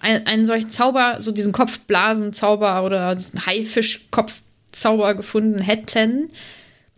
[0.00, 6.28] einen, einen solchen Zauber, so diesen Kopfblasenzauber oder diesen Haifischkopfzauber gefunden hätten,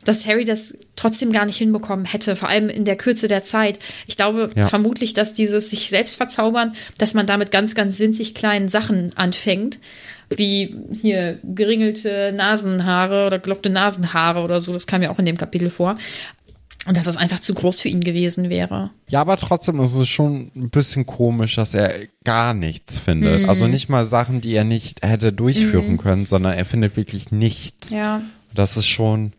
[0.05, 3.79] dass Harry das trotzdem gar nicht hinbekommen hätte, vor allem in der Kürze der Zeit.
[4.07, 4.69] Ich glaube Ja.
[4.69, 9.79] vermutlich, dass dieses sich selbst verzaubern, dass man damit ganz, ganz winzig kleinen Sachen anfängt,
[10.35, 15.37] wie hier geringelte Nasenhaare oder gelockte Nasenhaare oder so, das kam ja auch in dem
[15.37, 15.97] Kapitel vor.
[16.87, 18.91] Und dass das einfach zu groß für ihn gewesen wäre.
[19.09, 21.91] Ja, aber trotzdem ist es schon ein bisschen komisch, dass er
[22.25, 23.49] gar nichts findet.
[23.49, 27.89] Also nicht mal Sachen, die er nicht hätte durchführen können, sondern er findet wirklich nichts.
[27.89, 28.21] Ja.
[28.53, 29.33] Das ist schon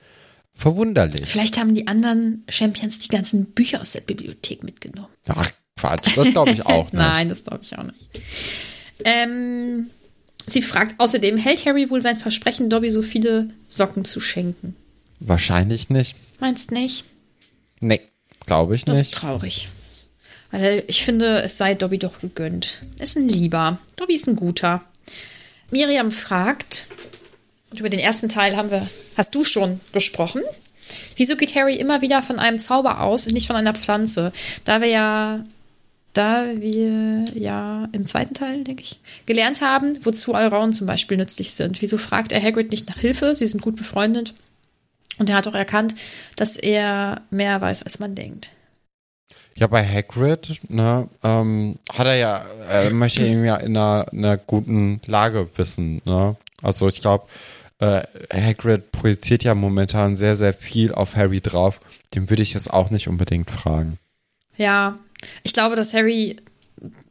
[0.55, 1.25] verwunderlich.
[1.29, 5.09] Vielleicht haben die anderen Champions die ganzen Bücher aus der Bibliothek mitgenommen.
[5.27, 6.93] Ach, Quatsch, das glaube ich auch nicht.
[6.93, 8.09] Nein, das glaube ich auch nicht.
[9.03, 9.89] Ähm,
[10.47, 14.75] sie fragt außerdem, hält Harry wohl sein Versprechen, Dobby so viele Socken zu schenken?
[15.19, 16.15] Wahrscheinlich nicht.
[16.39, 17.05] Meinst nicht?
[17.81, 18.01] Nee,
[18.45, 19.13] glaube ich Das ist nicht.
[19.13, 19.69] traurig.
[20.51, 22.81] Weil ich finde, es sei Dobby doch gegönnt.
[22.99, 23.79] Ist ein Lieber.
[23.97, 24.83] Dobby ist ein guter.
[25.71, 26.87] Miriam fragt,
[27.75, 30.41] und über den ersten Teil haben wir, hast du schon gesprochen?
[31.17, 34.31] Wieso geht Harry immer wieder von einem Zauber aus und nicht von einer Pflanze?
[34.63, 35.43] Da wir ja,
[36.13, 41.53] da wir ja im zweiten Teil, denke ich, gelernt haben, wozu Alraun zum Beispiel nützlich
[41.53, 41.81] sind.
[41.81, 43.35] Wieso fragt er Hagrid nicht nach Hilfe?
[43.35, 44.33] Sie sind gut befreundet.
[45.17, 45.95] Und er hat auch erkannt,
[46.37, 48.51] dass er mehr weiß, als man denkt.
[49.55, 54.19] Ja, bei Hagrid, ne, ähm, hat er ja, er möchte ihn ja in einer, in
[54.23, 56.37] einer guten Lage wissen, ne.
[56.61, 57.25] Also ich glaube,
[57.79, 58.03] äh,
[58.33, 61.81] Hagrid projiziert ja momentan sehr, sehr viel auf Harry drauf.
[62.13, 63.97] Dem würde ich jetzt auch nicht unbedingt fragen.
[64.57, 64.97] Ja,
[65.43, 66.37] ich glaube, dass Harry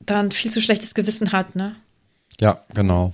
[0.01, 1.77] dann viel zu schlechtes Gewissen hat, ne?
[2.41, 3.13] Ja, genau.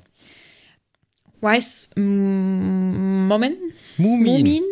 [1.41, 3.57] Wise mm, Moment?
[3.97, 4.37] Mumien.
[4.37, 4.63] Mumin?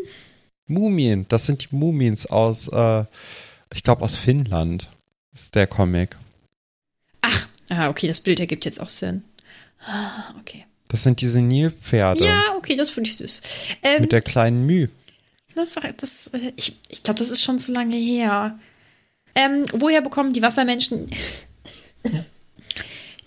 [0.66, 1.26] Mumien.
[1.28, 3.04] Das sind die Mumiens aus, äh,
[3.72, 4.88] ich glaube aus Finnland.
[5.32, 6.16] Ist der Comic.
[7.22, 9.22] Ach, ah, okay, das Bild ergibt jetzt auch Sinn.
[9.86, 10.64] Ah, okay.
[10.88, 13.42] Das sind diese Nilpferde Ja, okay, das finde ich süß.
[13.82, 14.88] Ähm, mit der kleinen Müh.
[15.54, 18.58] das, das, äh, ich ich glaube, das ist schon zu lange her.
[19.34, 21.06] Ähm, woher bekommen die Wassermenschen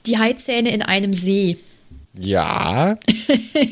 [0.05, 1.57] die Haizähne in einem See?
[2.13, 2.97] Ja.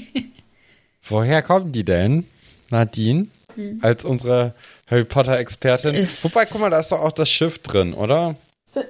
[1.04, 2.26] Woher kommen die denn,
[2.70, 3.28] Nadine?
[3.82, 4.54] Als unsere
[4.88, 5.96] Harry Potter-Expertin.
[5.96, 8.36] Wobei, guck mal, da ist doch auch das Schiff drin, oder?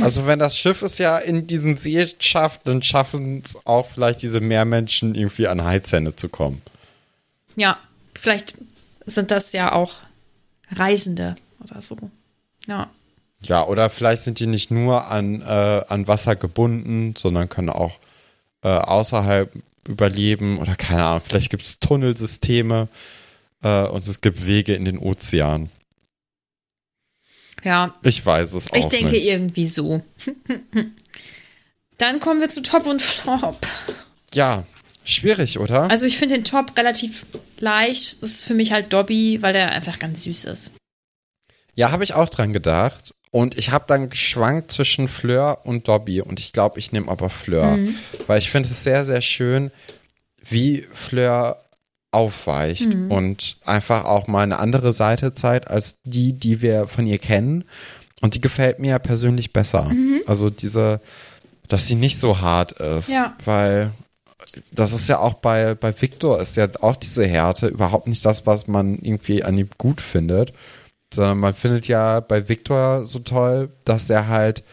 [0.00, 4.22] Also wenn das Schiff es ja in diesen See schafft, dann schaffen es auch vielleicht
[4.22, 6.62] diese Meermenschen irgendwie an Heizhände zu kommen.
[7.56, 7.78] Ja,
[8.18, 8.54] vielleicht
[9.06, 9.94] sind das ja auch
[10.70, 11.96] Reisende oder so.
[12.66, 12.90] Ja.
[13.40, 17.98] Ja, oder vielleicht sind die nicht nur an, äh, an Wasser gebunden, sondern können auch
[18.62, 19.52] äh, außerhalb
[19.86, 22.88] überleben oder keine Ahnung, vielleicht gibt es Tunnelsysteme
[23.62, 25.70] äh, und es gibt Wege in den Ozean.
[27.64, 29.26] Ja, Ich weiß es auch ich denke nicht.
[29.26, 30.02] irgendwie so.
[31.98, 33.58] Dann kommen wir zu Top und Flop.
[34.32, 34.64] Ja,
[35.04, 35.90] schwierig, oder?
[35.90, 37.26] Also ich finde den Top relativ
[37.58, 38.22] leicht.
[38.22, 40.72] Das ist für mich halt Dobby, weil der einfach ganz süß ist.
[41.74, 43.12] Ja, habe ich auch dran gedacht.
[43.30, 46.20] Und ich habe dann geschwankt zwischen Fleur und Dobby.
[46.22, 47.76] Und ich glaube, ich nehme aber Fleur.
[47.76, 47.94] Mhm.
[48.26, 49.70] Weil ich finde es sehr, sehr schön,
[50.42, 51.62] wie Fleur
[52.10, 53.10] aufweicht Mhm.
[53.10, 57.64] und einfach auch mal eine andere Seite zeigt als die, die wir von ihr kennen.
[58.20, 59.84] Und die gefällt mir persönlich besser.
[59.84, 60.22] Mhm.
[60.26, 61.00] Also diese,
[61.68, 63.08] dass sie nicht so hart ist.
[63.08, 63.36] Ja.
[63.44, 63.90] Weil
[64.72, 68.46] das ist ja auch bei, bei Victor ist ja auch diese Härte überhaupt nicht das,
[68.46, 70.52] was man irgendwie an ihm gut findet.
[71.12, 74.64] Sondern man findet ja bei Victor so toll, dass er halt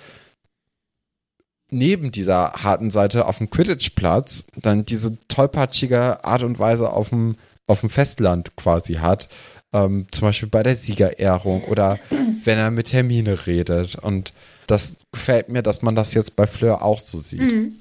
[1.75, 7.35] neben dieser harten Seite auf dem Quidditch-Platz dann diese tollpatschige Art und Weise auf dem,
[7.67, 9.27] auf dem Festland quasi hat.
[9.73, 11.99] Ähm, zum Beispiel bei der Siegerehrung oder
[12.43, 13.95] wenn er mit Hermine redet.
[13.95, 14.31] Und
[14.67, 17.41] das gefällt mir, dass man das jetzt bei Fleur auch so sieht.
[17.41, 17.75] Mhm.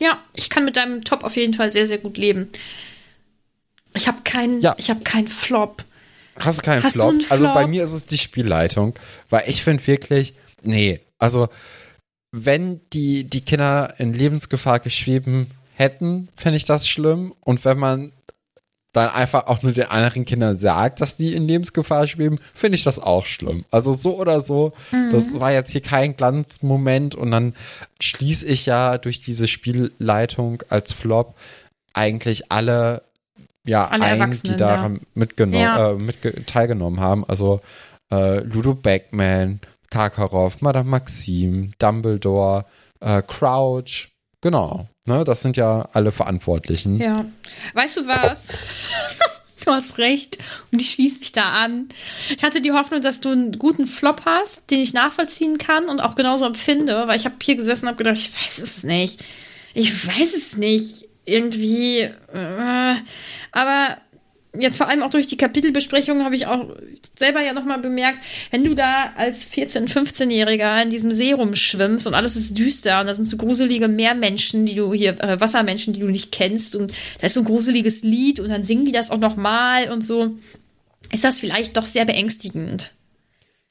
[0.00, 2.48] Ja, ich kann mit deinem Top auf jeden Fall sehr, sehr gut leben.
[3.94, 4.74] Ich habe keinen, Ja.
[4.78, 5.84] ich habe keinen Flop.
[6.38, 7.14] Hast du keinen Hast du Flop?
[7.30, 7.70] Also bei Flop?
[7.70, 8.94] mir ist es die Spielleitung,
[9.28, 11.48] weil ich finde wirklich, nee, also
[12.32, 17.34] wenn die, die Kinder in Lebensgefahr geschrieben hätten, fände ich das schlimm.
[17.40, 18.12] Und wenn man
[18.94, 22.84] dann einfach auch nur den anderen Kindern sagt, dass die in Lebensgefahr schweben, finde ich
[22.84, 23.64] das auch schlimm.
[23.70, 25.12] Also so oder so, Mhm.
[25.12, 27.54] das war jetzt hier kein Glanzmoment und dann
[28.02, 31.34] schließe ich ja durch diese Spielleitung als Flop
[31.94, 33.02] eigentlich alle
[33.64, 35.92] ja Alle ein, die daran mitgenommen, Ja.
[35.92, 37.24] äh, mitge teilgenommen haben.
[37.26, 37.60] Also
[38.12, 39.60] äh, Ludo Beckman,
[39.92, 42.64] Karkaroff, Madame Maxim, Dumbledore,
[43.00, 44.08] äh, Crouch,
[44.40, 44.88] genau.
[45.06, 46.96] Ne, das sind ja alle Verantwortlichen.
[46.96, 47.26] Ja.
[47.74, 48.48] Weißt du was?
[49.64, 50.38] Du hast recht.
[50.72, 51.86] Und ich schließe mich da an.
[52.36, 56.00] Ich hatte die Hoffnung, dass du einen guten Flop hast, den ich nachvollziehen kann und
[56.00, 59.22] auch genauso empfinde, weil ich habe hier gesessen und habe gedacht, ich weiß es nicht.
[59.72, 61.08] Ich weiß es nicht.
[61.24, 62.00] Irgendwie.
[62.00, 62.94] Äh,
[63.52, 63.98] aber
[64.58, 66.66] jetzt vor allem auch durch die Kapitelbesprechung habe ich auch
[67.18, 68.18] selber ja nochmal bemerkt,
[68.50, 73.06] wenn du da als 14-, 15-Jähriger in diesem See rumschwimmst und alles ist düster und
[73.06, 76.92] da sind so gruselige Meermenschen, die du hier, äh, Wassermenschen, die du nicht kennst und
[77.20, 80.32] da ist so ein gruseliges Lied und dann singen die das auch nochmal und so,
[81.10, 82.92] ist das vielleicht doch sehr beängstigend.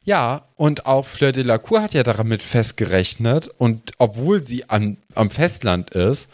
[0.04, 4.98] Ja, und auch Fleur de la Cour hat ja damit festgerechnet und obwohl sie an,
[5.14, 6.28] am Festland ist,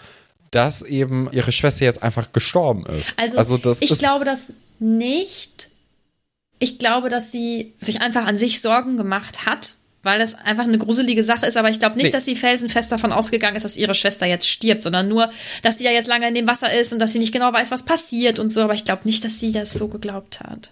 [0.51, 3.13] dass eben ihre Schwester jetzt einfach gestorben ist.
[3.17, 5.69] Also, also das ich glaube das nicht.
[6.59, 10.77] Ich glaube, dass sie sich einfach an sich Sorgen gemacht hat, weil das einfach eine
[10.77, 11.57] gruselige Sache ist.
[11.57, 12.11] Aber ich glaube nicht, nee.
[12.11, 15.29] dass sie felsenfest davon ausgegangen ist, dass ihre Schwester jetzt stirbt, sondern nur,
[15.61, 17.71] dass sie ja jetzt lange in dem Wasser ist und dass sie nicht genau weiß,
[17.71, 18.61] was passiert und so.
[18.61, 20.71] Aber ich glaube nicht, dass sie das so geglaubt hat.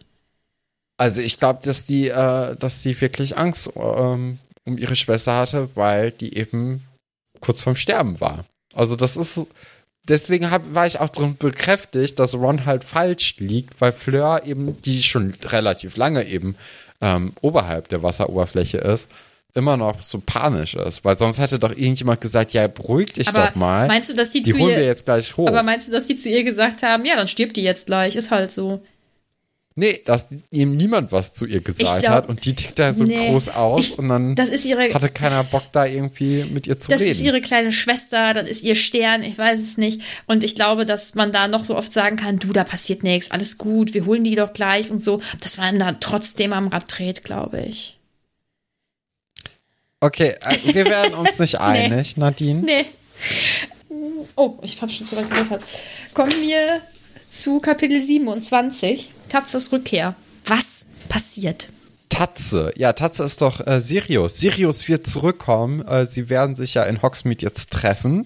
[0.97, 5.69] Also ich glaube, dass die, äh, dass sie wirklich Angst ähm, um ihre Schwester hatte,
[5.75, 6.83] weil die eben
[7.41, 8.45] kurz vorm Sterben war.
[8.75, 9.39] Also das ist,
[10.07, 14.79] deswegen hab, war ich auch drin bekräftigt, dass Ron halt falsch liegt, weil Fleur eben,
[14.83, 16.55] die schon relativ lange eben
[17.01, 19.09] ähm, oberhalb der Wasseroberfläche ist,
[19.53, 23.47] immer noch so panisch ist, weil sonst hätte doch irgendjemand gesagt, ja, beruhig dich aber
[23.47, 23.87] doch mal.
[23.87, 25.47] Meinst du, dass die, die zu holen ihr, wir jetzt gleich hoch?
[25.47, 28.15] Aber meinst du, dass die zu ihr gesagt haben, ja, dann stirbt die jetzt gleich,
[28.15, 28.81] ist halt so.
[29.77, 33.03] Nee, dass ihm niemand was zu ihr gesagt glaub, hat und die tickt da so
[33.03, 36.89] nee, groß aus ich, und dann ihre, hatte keiner Bock da irgendwie mit ihr zu
[36.89, 37.09] das reden.
[37.09, 40.01] Das ist ihre kleine Schwester, das ist ihr Stern, ich weiß es nicht.
[40.27, 43.31] Und ich glaube, dass man da noch so oft sagen kann, du, da passiert nichts,
[43.31, 46.85] alles gut, wir holen die doch gleich und so, dass man da trotzdem am Rad
[46.87, 47.99] dreht, glaube ich.
[49.99, 52.21] Okay, äh, wir werden uns nicht einig, nee.
[52.21, 52.61] Nadine.
[52.61, 52.85] Nee.
[54.37, 55.63] Oh, ich habe schon zu weit gehört.
[56.13, 56.81] Kommen wir
[57.35, 60.15] zu Kapitel 27, Tatzes Rückkehr.
[60.45, 61.67] Was passiert?
[62.07, 62.71] Tatze.
[62.77, 64.37] Ja, Tatze ist doch äh, Sirius.
[64.37, 65.85] Sirius wird zurückkommen.
[65.85, 68.25] Äh, sie werden sich ja in Hogsmeade jetzt treffen.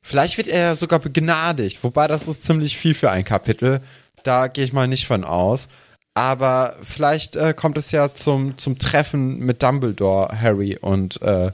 [0.00, 3.80] Vielleicht wird er sogar begnadigt, wobei das ist ziemlich viel für ein Kapitel.
[4.22, 5.68] Da gehe ich mal nicht von aus.
[6.14, 11.52] Aber vielleicht äh, kommt es ja zum, zum Treffen mit Dumbledore, Harry und äh,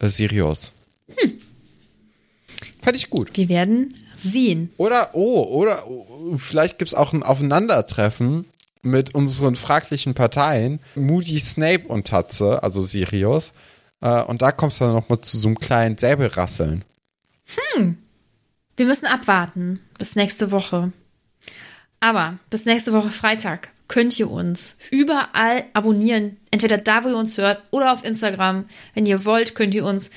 [0.00, 0.72] Sirius.
[1.14, 1.32] Hm.
[2.82, 3.36] Fand ich gut.
[3.36, 3.92] Wir werden
[4.22, 4.72] sehen.
[4.76, 8.46] Oder, oh, oder oh, vielleicht gibt es auch ein Aufeinandertreffen
[8.82, 13.52] mit unseren fraglichen Parteien, Moody, Snape und Tatze, also Sirius.
[14.00, 16.84] Äh, und da kommst du dann nochmal zu so einem kleinen Säbelrasseln.
[17.74, 17.98] Hm.
[18.76, 20.92] Wir müssen abwarten bis nächste Woche.
[22.00, 26.38] Aber bis nächste Woche Freitag könnt ihr uns überall abonnieren.
[26.50, 28.64] Entweder da, wo ihr uns hört, oder auf Instagram.
[28.94, 30.10] Wenn ihr wollt, könnt ihr uns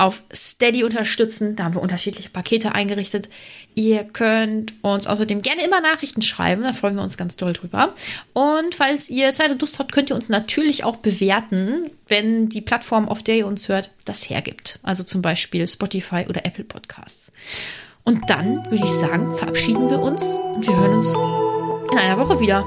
[0.00, 1.56] auf Steady unterstützen.
[1.56, 3.28] Da haben wir unterschiedliche Pakete eingerichtet.
[3.74, 6.62] Ihr könnt uns außerdem gerne immer Nachrichten schreiben.
[6.62, 7.94] Da freuen wir uns ganz doll drüber.
[8.32, 12.62] Und falls ihr Zeit und Lust habt, könnt ihr uns natürlich auch bewerten, wenn die
[12.62, 14.78] Plattform, auf der ihr uns hört, das hergibt.
[14.82, 17.30] Also zum Beispiel Spotify oder Apple Podcasts.
[18.02, 21.14] Und dann würde ich sagen, verabschieden wir uns und wir hören uns
[21.92, 22.64] in einer Woche wieder.